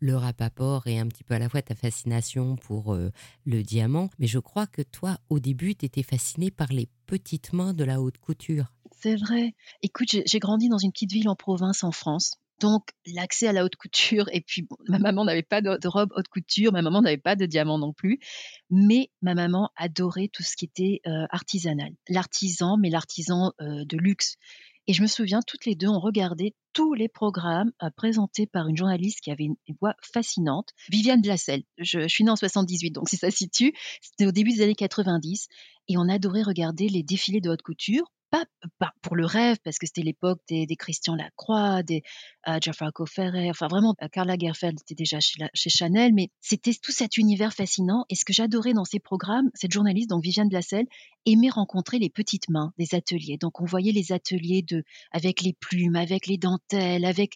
[0.00, 3.10] le Rapaport et un petit peu à la fois ta fascination pour euh,
[3.44, 4.10] le diamant.
[4.18, 7.84] Mais je crois que toi, au début, tu étais fascinée par les petites mains de
[7.84, 8.72] la haute couture.
[9.02, 9.54] C'est vrai.
[9.82, 12.34] Écoute, j'ai grandi dans une petite ville en province en France.
[12.60, 16.28] Donc, l'accès à la haute couture, et puis ma maman n'avait pas de, robe haute
[16.28, 18.18] couture, ma maman n'avait pas de diamants non plus,
[18.68, 21.92] mais ma maman adorait tout ce qui était euh, artisanal.
[22.08, 24.36] L'artisan, mais l'artisan euh, de luxe.
[24.86, 28.68] Et je me souviens, toutes les deux, on regardait tous les programmes euh, présentés par
[28.68, 31.62] une journaliste qui avait une, voix fascinante, Viviane Blassel.
[31.78, 34.74] Je, je, suis née en 78, donc si ça situe, c'était au début des années
[34.74, 35.48] 90.
[35.88, 38.44] Et on adorait regarder les défilés de haute couture pas,
[39.02, 42.02] pour le rêve, parce que c'était l'époque des, Christian Lacroix, des
[42.46, 46.92] uh, Gianfranco Ferrer, enfin vraiment, euh, Carla Gerfeld était déjà chez, Chanel, mais c'était tout
[46.92, 48.04] cet univers fascinant.
[48.08, 50.86] Et ce que j'adorais dans ces programmes, cette journaliste, donc Viviane Blassel,
[51.26, 53.36] aimait rencontrer les petites mains des ateliers.
[53.36, 57.34] Donc on voyait les ateliers de, avec les plumes, avec les dentelles, avec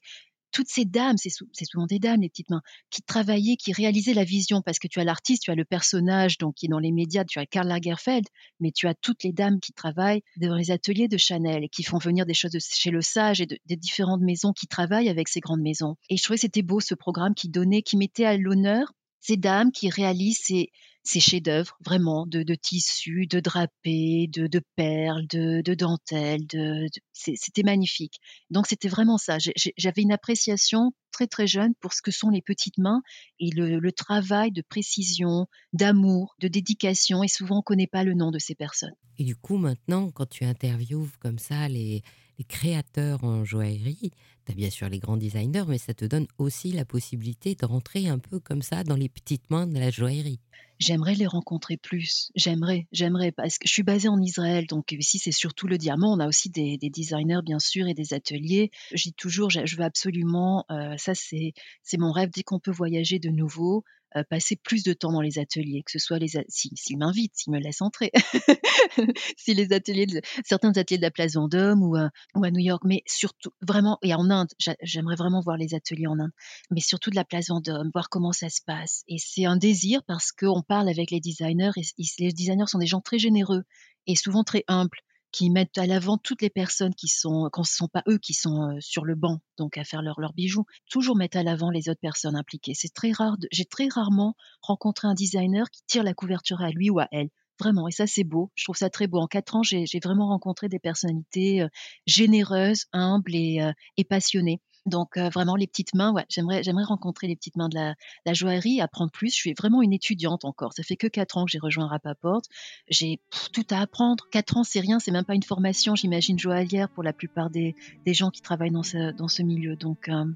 [0.54, 1.30] toutes ces dames, c'est
[1.64, 5.00] souvent des dames, les petites mains, qui travaillaient, qui réalisaient la vision, parce que tu
[5.00, 7.66] as l'artiste, tu as le personnage, donc qui est dans les médias, tu as Karl
[7.66, 8.24] Lagerfeld,
[8.60, 11.82] mais tu as toutes les dames qui travaillent dans les ateliers de Chanel et qui
[11.82, 15.08] font venir des choses de chez Le Sage et de, des différentes maisons qui travaillent
[15.08, 15.96] avec ces grandes maisons.
[16.08, 19.36] Et je trouvais que c'était beau ce programme qui donnait, qui mettait à l'honneur ces
[19.36, 20.70] dames qui réalisent ces,
[21.04, 26.46] ces chefs-d'œuvre, vraiment, de, tissus, de drapés, de, perles, de, de dentelles.
[26.46, 28.18] De, c'était magnifique.
[28.50, 29.36] Donc, c'était vraiment ça.
[29.76, 33.02] J'avais une appréciation très, très jeune pour ce que sont les petites mains
[33.38, 37.22] et le, le travail de précision, d'amour, de dédication.
[37.22, 38.94] Et souvent, on ne connaît pas le nom de ces personnes.
[39.18, 42.02] Et du coup, maintenant, quand tu interviews comme ça les,
[42.38, 44.10] les créateurs en joaillerie,
[44.46, 47.66] tu as bien sûr les grands designers, mais ça te donne aussi la possibilité de
[47.66, 50.40] rentrer un peu comme ça dans les petites mains de la joaillerie
[50.84, 52.30] j'aimerais les rencontrer plus.
[52.34, 56.12] J'aimerais, j'aimerais, parce que je suis basée en Israël, donc ici c'est surtout le diamant.
[56.12, 58.70] On a aussi des, designers, bien sûr, et des ateliers.
[58.92, 62.70] Je dis toujours, je, veux absolument, euh, ça c'est, c'est mon rêve, dès qu'on peut
[62.70, 63.84] voyager de nouveau,
[64.16, 67.34] euh, passer plus de temps dans les ateliers, que ce soit les s'ils si, m'invitent,
[67.34, 68.12] s'ils me laissent entrer,
[69.36, 70.06] si les ateliers,
[70.44, 73.98] certains ateliers de la place Vendôme ou, euh, ou à New York, mais surtout vraiment
[74.02, 74.50] et en Inde,
[74.82, 76.32] j'aimerais vraiment voir les ateliers en Inde,
[76.70, 79.02] mais surtout de la place Vendôme, voir comment ça se passe.
[79.08, 82.86] Et c'est un désir parce qu'on parle avec les designers et les designers sont des
[82.86, 83.64] gens très généreux
[84.06, 84.98] et souvent très humbles
[85.34, 88.18] qui mettent à l'avant toutes les personnes qui sont, quand ce ne sont pas eux
[88.18, 91.42] qui sont euh, sur le banc, donc à faire leurs leur bijoux, toujours mettre à
[91.42, 92.74] l'avant les autres personnes impliquées.
[92.74, 93.36] C'est très rare.
[93.50, 97.30] J'ai très rarement rencontré un designer qui tire la couverture à lui ou à elle.
[97.58, 98.52] Vraiment, et ça c'est beau.
[98.54, 99.18] Je trouve ça très beau.
[99.18, 101.68] En quatre ans, j'ai vraiment rencontré des personnalités euh,
[102.06, 104.60] généreuses, humbles et, euh, et passionnées.
[104.86, 108.80] Donc heu, vraiment les petites mains, j'aimerais j'aimerais rencontrer les petites mains de la joaillerie,
[108.80, 109.30] apprendre plus.
[109.30, 110.72] Je suis vraiment une étudiante encore.
[110.74, 112.42] Ça fait que 4 ans que j'ai rejoint Rapaport.
[112.88, 113.20] J'ai
[113.52, 114.24] tout à apprendre.
[114.30, 117.74] 4 ans, c'est rien, c'est même pas une formation, j'imagine, joaillière pour la plupart des
[118.06, 119.76] gens qui travaillent dans ce milieu.
[119.76, 120.34] Donc heu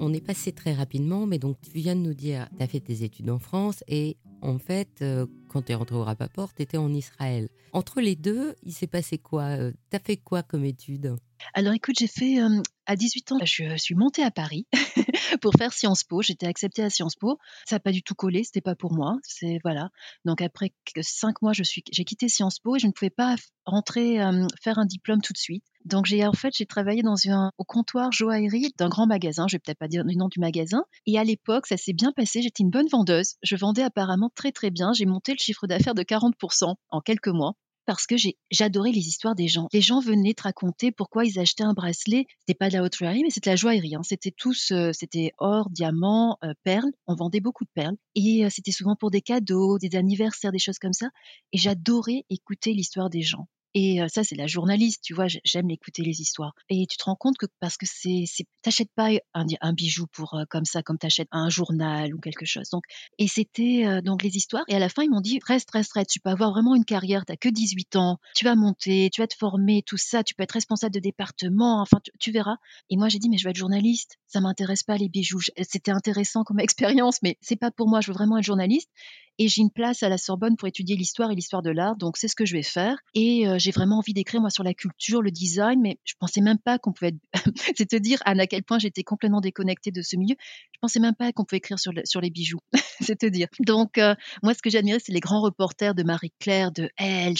[0.00, 2.78] On est passé très rapidement, mais donc tu viens de nous dire, tu as fait
[2.78, 6.62] tes études en France et en fait, euh, quand tu es rentré au Rapaport, tu
[6.62, 7.48] étais en Israël.
[7.72, 9.42] Entre les deux, il s'est passé quoi?
[9.58, 11.16] Euh, Tu as fait quoi comme études
[11.54, 12.38] Alors écoute, j'ai fait
[12.86, 14.66] à 18 ans, je suis montée à Paris
[15.40, 16.22] pour faire Sciences Po.
[16.22, 17.38] J'étais acceptée à Sciences Po.
[17.66, 19.16] Ça n'a pas du tout collé, c'était pas pour moi.
[19.22, 19.90] C'est voilà.
[20.24, 23.36] Donc après cinq mois, je suis, j'ai quitté Sciences Po et je ne pouvais pas
[23.64, 24.18] rentrer
[24.62, 25.64] faire un diplôme tout de suite.
[25.84, 29.46] Donc j'ai en fait j'ai travaillé dans un au comptoir joaillerie d'un grand magasin.
[29.48, 30.84] Je vais peut-être pas dire le nom du magasin.
[31.06, 32.42] Et à l'époque, ça s'est bien passé.
[32.42, 33.34] J'étais une bonne vendeuse.
[33.42, 34.92] Je vendais apparemment très très bien.
[34.92, 37.54] J'ai monté le chiffre d'affaires de 40% en quelques mois
[37.88, 38.16] parce que
[38.50, 39.66] j'adorais les histoires des gens.
[39.72, 42.26] Les gens venaient te raconter pourquoi ils achetaient un bracelet.
[42.40, 43.94] C'était pas de la haute joaillerie, mais c'était la joaillerie.
[43.94, 44.02] Hein.
[44.02, 46.92] C'était tous, euh, c'était or, diamants, euh, perles.
[47.06, 47.96] On vendait beaucoup de perles.
[48.14, 51.08] Et euh, c'était souvent pour des cadeaux, des anniversaires, des choses comme ça.
[51.54, 53.48] Et j'adorais écouter l'histoire des gens.
[53.74, 56.54] Et ça, c'est la journaliste, tu vois, j'aime écouter les histoires.
[56.68, 58.24] Et tu te rends compte que parce que c'est,
[58.62, 62.68] t'achètes pas un, bijou pour comme ça, comme t'achètes un journal ou quelque chose.
[62.70, 62.84] Donc,
[63.18, 64.64] et c'était donc les histoires.
[64.68, 66.10] Et à la fin, ils m'ont dit reste, reste, reste.
[66.10, 67.24] Tu peux avoir vraiment une carrière.
[67.24, 68.18] T'as que 18 ans.
[68.34, 70.24] Tu vas monter, tu vas te former, tout ça.
[70.24, 71.80] Tu peux être responsable de département.
[71.80, 72.56] Enfin, tu, verras.
[72.90, 74.18] Et moi, j'ai dit mais je veux être journaliste.
[74.26, 75.40] Ça m'intéresse pas les bijoux.
[75.62, 78.00] C'était intéressant comme expérience, mais c'est pas pour moi.
[78.00, 78.90] Je veux vraiment être journaliste
[79.38, 82.16] et j'ai une place à la Sorbonne pour étudier l'histoire et l'histoire de l'art, donc
[82.16, 82.98] c'est ce que je vais faire.
[83.14, 86.40] Et euh, j'ai vraiment envie d'écrire moi sur la culture, le design, mais je pensais
[86.40, 87.18] même pas qu'on pouvait être.
[87.76, 90.36] c'est te dire Anne à quel point j'étais complètement déconnectée de ce milieu.
[90.72, 92.60] Je pensais même pas qu'on pouvait écrire sur, sur les bijoux.
[93.00, 93.48] c'est te dire.
[93.60, 97.36] Donc euh, moi ce que j'admirais c'est les grands reporters de Marie Claire, de Elle.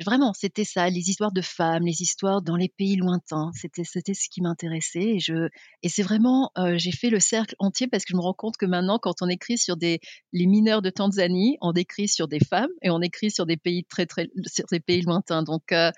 [0.00, 3.50] Vraiment c'était ça, les histoires de femmes, les histoires dans les pays lointains.
[3.54, 5.48] C'était c'était ce qui m'intéressait et je
[5.82, 8.56] et c'est vraiment euh, j'ai fait le cercle entier parce que je me rends compte
[8.56, 10.00] que maintenant quand on écrit sur des
[10.32, 13.84] les mineurs de Tanzanie on écrit sur des femmes et on écrit sur des pays
[13.84, 15.42] très très sur des pays lointains.
[15.42, 15.90] Donc euh,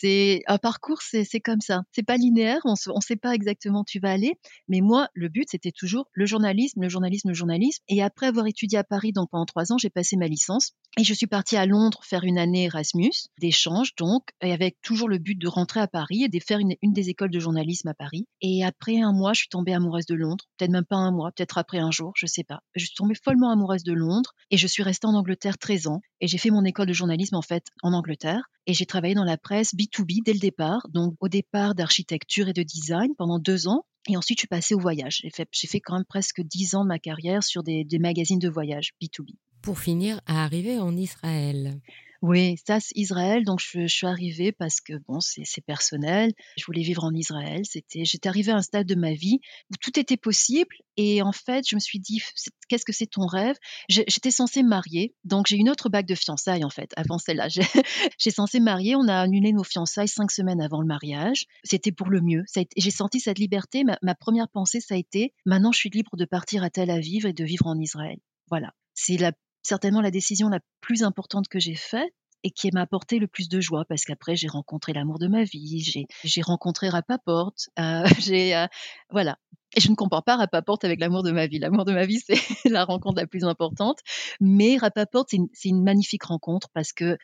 [0.00, 1.82] c'est un parcours, c'est comme ça.
[1.92, 4.34] C'est pas linéaire, on ne sait pas exactement où tu vas aller.
[4.68, 7.82] Mais moi, le but, c'était toujours le journalisme, le journalisme, le journalisme.
[7.88, 10.72] Et après avoir étudié à Paris, donc pendant trois ans, j'ai passé ma licence.
[10.98, 15.08] Et je suis partie à Londres faire une année Erasmus, d'échange, donc, et avec toujours
[15.08, 17.94] le but de rentrer à Paris et de faire une, des écoles de journalisme à
[17.94, 18.26] Paris.
[18.40, 20.44] Et après un mois, je suis tombée amoureuse de Londres.
[20.58, 22.60] Peut-être même pas un mois, peut-être après un jour, je sais pas.
[22.74, 26.00] Je suis tombée follement amoureuse de Londres et je suis restée en Angleterre 13 ans.
[26.20, 28.50] Et j'ai fait mon école de journalisme, en fait, en Angleterre.
[28.66, 30.86] Et j'ai travaillé dans la presse B2B dès le départ.
[30.90, 33.84] Donc, au départ d'architecture et de design pendant deux ans.
[34.08, 35.22] Et ensuite, je suis passée au voyage.
[35.22, 38.48] J'ai fait, quand même presque dix ans de ma carrière sur des, des magazines de
[38.48, 39.36] voyage B2B.
[39.62, 41.80] Pour finir, à arriver en Israël.
[42.22, 43.44] Oui, ça, c'est Israël.
[43.44, 46.32] Donc, je, suis arrivée parce que, bon, c'est personnel.
[46.56, 47.62] Je voulais vivre en Israël.
[47.64, 49.40] C'était, j'étais arrivée à un stade de ma vie
[49.72, 50.76] où tout était possible.
[50.96, 52.22] Et en fait, je me suis dit,
[52.68, 53.56] qu'est-ce que c'est ton rêve?
[53.88, 55.16] J'étais censée me marier.
[55.24, 57.48] Donc, j'ai une autre bague de fiançailles, en fait, avant celle-là.
[57.48, 57.62] J'ai
[58.30, 58.94] censé me marier.
[58.94, 61.46] On a annulé nos fiançailles cinq semaines avant le mariage.
[61.64, 62.44] C'était pour le mieux.
[62.76, 63.82] J'ai senti cette liberté.
[63.82, 66.88] Ma, ma première pensée, ça a été, maintenant, je suis libre de partir à Tel
[66.88, 68.18] Aviv et de vivre en Israël.
[68.48, 68.74] Voilà.
[68.94, 69.32] C'est la
[69.62, 72.12] certainement la décision la plus importante que j'ai faite
[72.44, 75.44] et qui m'a apporté le plus de joie parce qu'après j'ai rencontré l'amour de ma
[75.44, 78.66] vie, j'ai rencontré Rapaport, euh, j'ai euh,
[79.10, 79.38] voilà.
[79.74, 81.58] Et je ne compare pas Rapaport avec l'amour de ma vie.
[81.58, 84.00] L'amour de ma vie, c'est la rencontre la plus importante.
[84.40, 87.16] Mais Rapaport, c'est une, magnifique rencontre parce que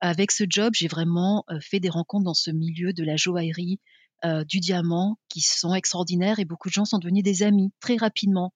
[0.00, 3.80] avec ce job, j'ai vraiment euh, fait des rencontres dans ce milieu de la joaillerie,
[4.48, 8.54] du diamant, qui sont extraordinaires et beaucoup de gens sont devenus des amis très rapidement.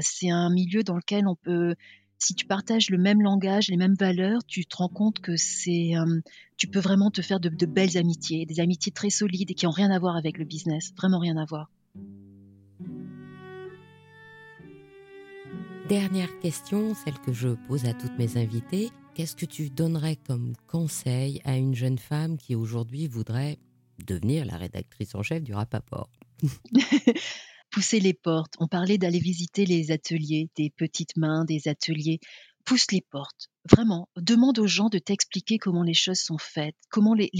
[0.00, 1.76] C'est un milieu dans lequel on peut
[2.18, 5.96] si tu partages le même langage, les mêmes valeurs, tu te rends compte que c'est,
[5.96, 6.20] euh,
[6.56, 9.72] tu peux vraiment te faire de, belles amitiés, des amitiés très solides et qui n'ont
[9.72, 11.70] rien à voir avec le business, vraiment rien à voir.
[15.88, 18.90] Dernière question, celle que je pose à toutes mes invitées.
[19.14, 23.58] Qu'est-ce que tu donnerais comme conseil à une jeune femme qui aujourd'hui voudrait
[24.06, 26.10] devenir la rédactrice en chef du Rapaport
[27.78, 28.54] pousser les portes.
[28.58, 32.18] On parlait d'aller visiter les ateliers, des petites mains, des ateliers.
[32.64, 33.50] Pousse les portes.
[33.70, 37.30] Vraiment, demande aux gens de t'expliquer comment les choses sont faites, comment les,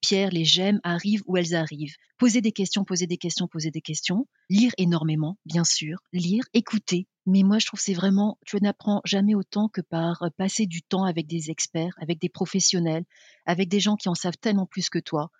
[0.00, 1.94] pierres, les gemmes arrivent où elles arrivent.
[2.18, 4.26] Poser des questions, poser des questions, poser des questions.
[4.50, 5.98] Lire énormément, bien sûr.
[6.12, 7.06] Lire, écouter.
[7.24, 11.04] Mais moi, je trouve c'est vraiment, tu n'apprends jamais autant que par passer du temps
[11.04, 13.04] avec des experts, avec des professionnels,
[13.46, 15.30] avec des gens qui en savent tellement plus que toi.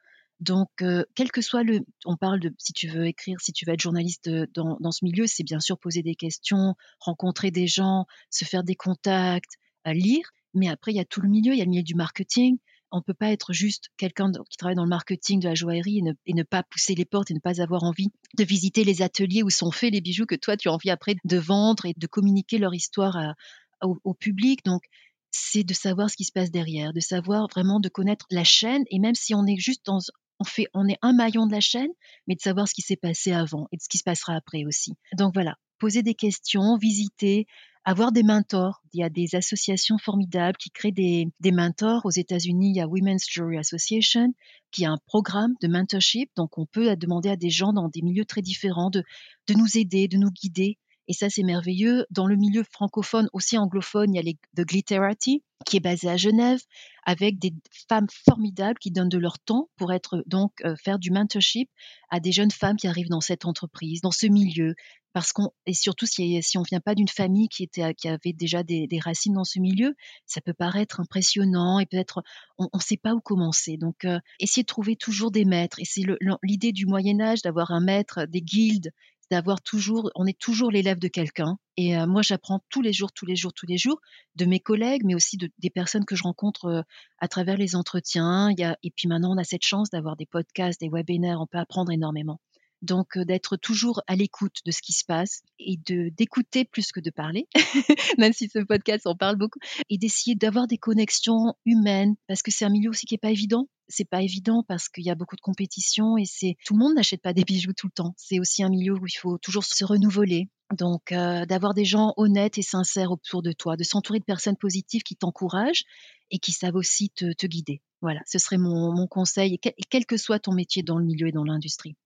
[0.40, 0.68] Donc,
[1.14, 3.80] quel que soit le, on parle de si tu veux écrire, si tu veux être
[3.80, 8.64] journaliste dans, ce milieu, c'est bien sûr poser des questions, rencontrer des gens, se faire
[8.64, 9.58] des contacts,
[9.92, 10.30] lire.
[10.54, 12.58] Mais après, il y a tout le milieu, il y a le milieu du marketing.
[12.90, 16.32] On peut pas être juste quelqu'un qui travaille dans le marketing de la joaillerie et
[16.32, 19.50] ne, pas pousser les portes et ne pas avoir envie de visiter les ateliers où
[19.50, 22.58] sont faits les bijoux que toi tu as envie après de vendre et de communiquer
[22.58, 23.34] leur histoire
[23.82, 24.64] au, public.
[24.64, 24.84] Donc
[25.32, 28.84] c'est de savoir ce qui se passe derrière, de savoir vraiment de connaître la chaîne
[28.90, 29.98] et même si on est juste dans
[30.44, 31.90] on fait on est un maillon de la chaîne,
[32.26, 34.64] mais de savoir ce qui s'est passé avant et de ce qui se passera après
[34.66, 34.94] aussi.
[35.16, 37.46] Donc voilà, poser des questions, visiter,
[37.84, 38.82] avoir des mentors.
[38.92, 42.04] Il y a des associations formidables qui créent des, mentors.
[42.04, 44.34] Aux États-Unis, il y a Women's Jury Association
[44.70, 46.30] qui a un programme de mentorship.
[46.36, 49.02] Donc, on peut demander à des gens dans des milieux très différents de,
[49.48, 50.78] de nous aider, de nous guider.
[51.08, 52.06] Et ça, c'est merveilleux.
[52.10, 56.16] Dans le milieu francophone, aussi anglophone, il y a The Glitterati, qui est basé à
[56.16, 56.60] Genève,
[57.04, 57.52] avec des
[57.88, 61.70] femmes formidables qui donnent de leur temps pour être donc euh, faire du mentorship
[62.10, 64.74] à des jeunes femmes qui arrivent dans cette entreprise, dans ce milieu,
[65.12, 68.32] parce qu'on et surtout si, si on vient pas d'une famille qui était qui avait
[68.32, 69.94] déjà des, des, racines dans ce milieu,
[70.26, 72.22] ça peut paraître impressionnant et peut-être
[72.58, 73.76] on ne sait pas où commencer.
[73.76, 76.02] Donc euh, essayer de trouver toujours des maîtres et c'est
[76.42, 78.92] l'idée du Moyen Âge d'avoir un maître, des guildes
[79.34, 81.58] d'avoir toujours, on est toujours l'élève de quelqu'un.
[81.76, 84.00] Et euh, moi, j'apprends tous les jours, tous les jours, tous les jours
[84.36, 86.82] de mes collègues, mais aussi de, des personnes que je rencontre euh,
[87.18, 88.50] à travers les entretiens.
[88.50, 91.90] Et puis maintenant, on a cette chance d'avoir des podcasts, des webinaires, on peut apprendre
[91.90, 92.38] énormément.
[92.84, 96.92] Donc euh, d'être toujours à l'écoute de ce qui se passe et de d'écouter plus
[96.92, 97.48] que de parler,
[98.18, 99.58] même si ce podcast en parle beaucoup,
[99.90, 103.30] et d'essayer d'avoir des connexions humaines parce que c'est un milieu aussi qui est pas
[103.30, 106.78] évident c'est pas évident parce qu'il y a beaucoup de compétition et c'est tout le
[106.78, 108.14] monde n'achète pas des bijoux tout le temps.
[108.16, 110.48] C'est aussi un milieu où il faut toujours se renouveler.
[110.76, 114.56] Donc euh, d'avoir des gens honnêtes et sincères autour de toi, de s'entourer de personnes
[114.56, 115.84] positives qui t'encouragent
[116.30, 117.82] et qui savent aussi te, guider.
[118.00, 121.44] Voilà, ce serait mon, conseil, quel que soit ton métier dans le milieu et dans
[121.44, 121.96] l'industrie.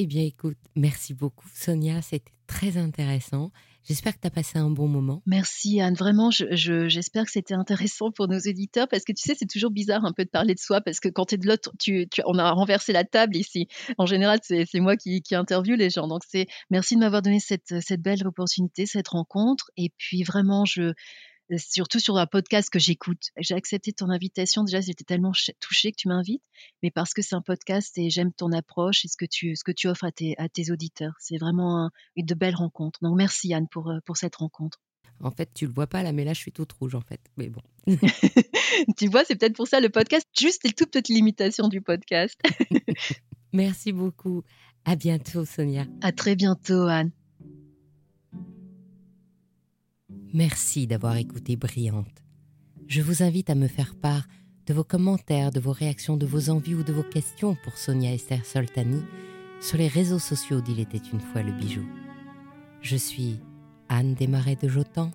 [0.00, 2.00] Eh bien, écoute, merci beaucoup, Sonia.
[2.02, 3.50] C'était très intéressant.
[3.82, 5.22] J'espère que tu as passé un bon moment.
[5.26, 5.94] Merci, Anne.
[5.94, 10.04] Vraiment, j'espère que c'était intéressant pour nos éditeurs parce que tu sais, c'est toujours bizarre
[10.04, 12.38] un peu de parler de soi parce que quand tu es de l'autre, tu, on
[12.38, 13.66] a renversé la table ici.
[13.98, 16.06] En général, c'est moi qui, qui interviewe les gens.
[16.06, 19.72] Donc, c'est merci de m'avoir donné cette belle opportunité, cette rencontre.
[19.76, 20.92] Et puis, vraiment, je
[21.56, 23.30] surtout sur un podcast que j'écoute.
[23.38, 24.64] J'ai accepté ton invitation.
[24.64, 26.42] Déjà, j'étais tellement touchée que tu m'invites,
[26.82, 29.64] mais parce que c'est un podcast et j'aime ton approche et ce que tu, ce
[29.64, 31.14] que tu offres à tes, à tes auditeurs.
[31.18, 32.98] C'est vraiment une de belles rencontres.
[33.02, 34.78] Donc, merci Anne pour, euh, pour cette rencontre.
[35.20, 37.20] En fait, tu le vois pas là, mais là, je suis toute rouge en fait.
[37.36, 37.62] Mais bon.
[38.96, 40.26] tu vois, c'est peut-être pour ça le podcast.
[40.38, 42.38] Juste une toute petite limitation du podcast.
[43.52, 44.44] merci beaucoup.
[44.84, 45.86] À bientôt, Sonia.
[46.02, 47.10] À très bientôt, Anne.
[50.34, 52.22] Merci d'avoir écouté Brillante.
[52.86, 54.26] Je vous invite à me faire part
[54.66, 58.12] de vos commentaires, de vos réactions, de vos envies ou de vos questions pour Sonia
[58.12, 59.00] Esther Soltani
[59.62, 61.82] sur les réseaux sociaux d'Il était une fois le bijou.
[62.82, 63.40] Je suis
[63.88, 65.12] Anne Desmarais de Jotan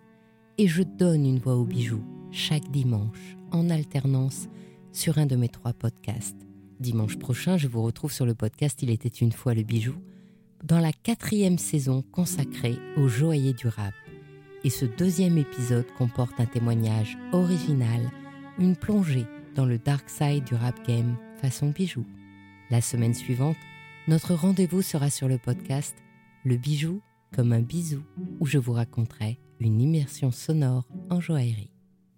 [0.58, 4.48] et je donne une voix au bijou chaque dimanche en alternance
[4.92, 6.48] sur un de mes trois podcasts.
[6.80, 9.94] Dimanche prochain, je vous retrouve sur le podcast Il était une fois le bijou
[10.64, 14.03] dans la quatrième saison consacrée au joaillier durable
[14.64, 18.00] et ce deuxième épisode comporte un témoignage original,
[18.60, 22.06] une plongée dans le dark side du rap game façon bijou.
[22.70, 23.58] La semaine suivante,
[24.08, 25.96] notre rendez-vous sera sur le podcast
[26.46, 27.02] Le bijou
[27.36, 28.04] comme un bisou
[28.40, 31.72] où je vous raconterai une immersion sonore en joaillerie.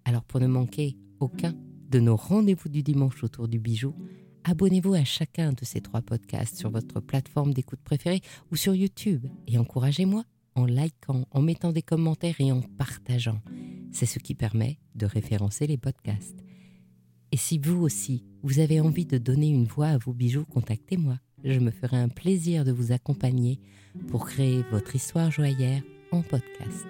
[0.04, 1.54] Alors pour ne manquer aucun
[1.90, 3.94] de nos rendez-vous du dimanche autour du bijou,
[4.44, 8.20] abonnez-vous à chacun de ces trois podcasts sur votre plateforme d'écoute préférée
[8.52, 10.24] ou sur YouTube et encouragez-moi
[10.56, 13.40] en likant, en mettant des commentaires et en partageant.
[13.92, 16.42] C'est ce qui permet de référencer les podcasts.
[17.30, 21.18] Et si vous aussi, vous avez envie de donner une voix à vos bijoux, contactez-moi.
[21.44, 23.60] Je me ferai un plaisir de vous accompagner
[24.08, 26.86] pour créer votre histoire joyeuse en podcast.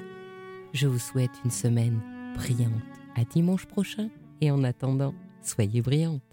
[0.73, 2.01] Je vous souhaite une semaine
[2.35, 2.73] brillante.
[3.17, 4.09] À dimanche prochain
[4.41, 6.26] et en attendant, soyez brillante.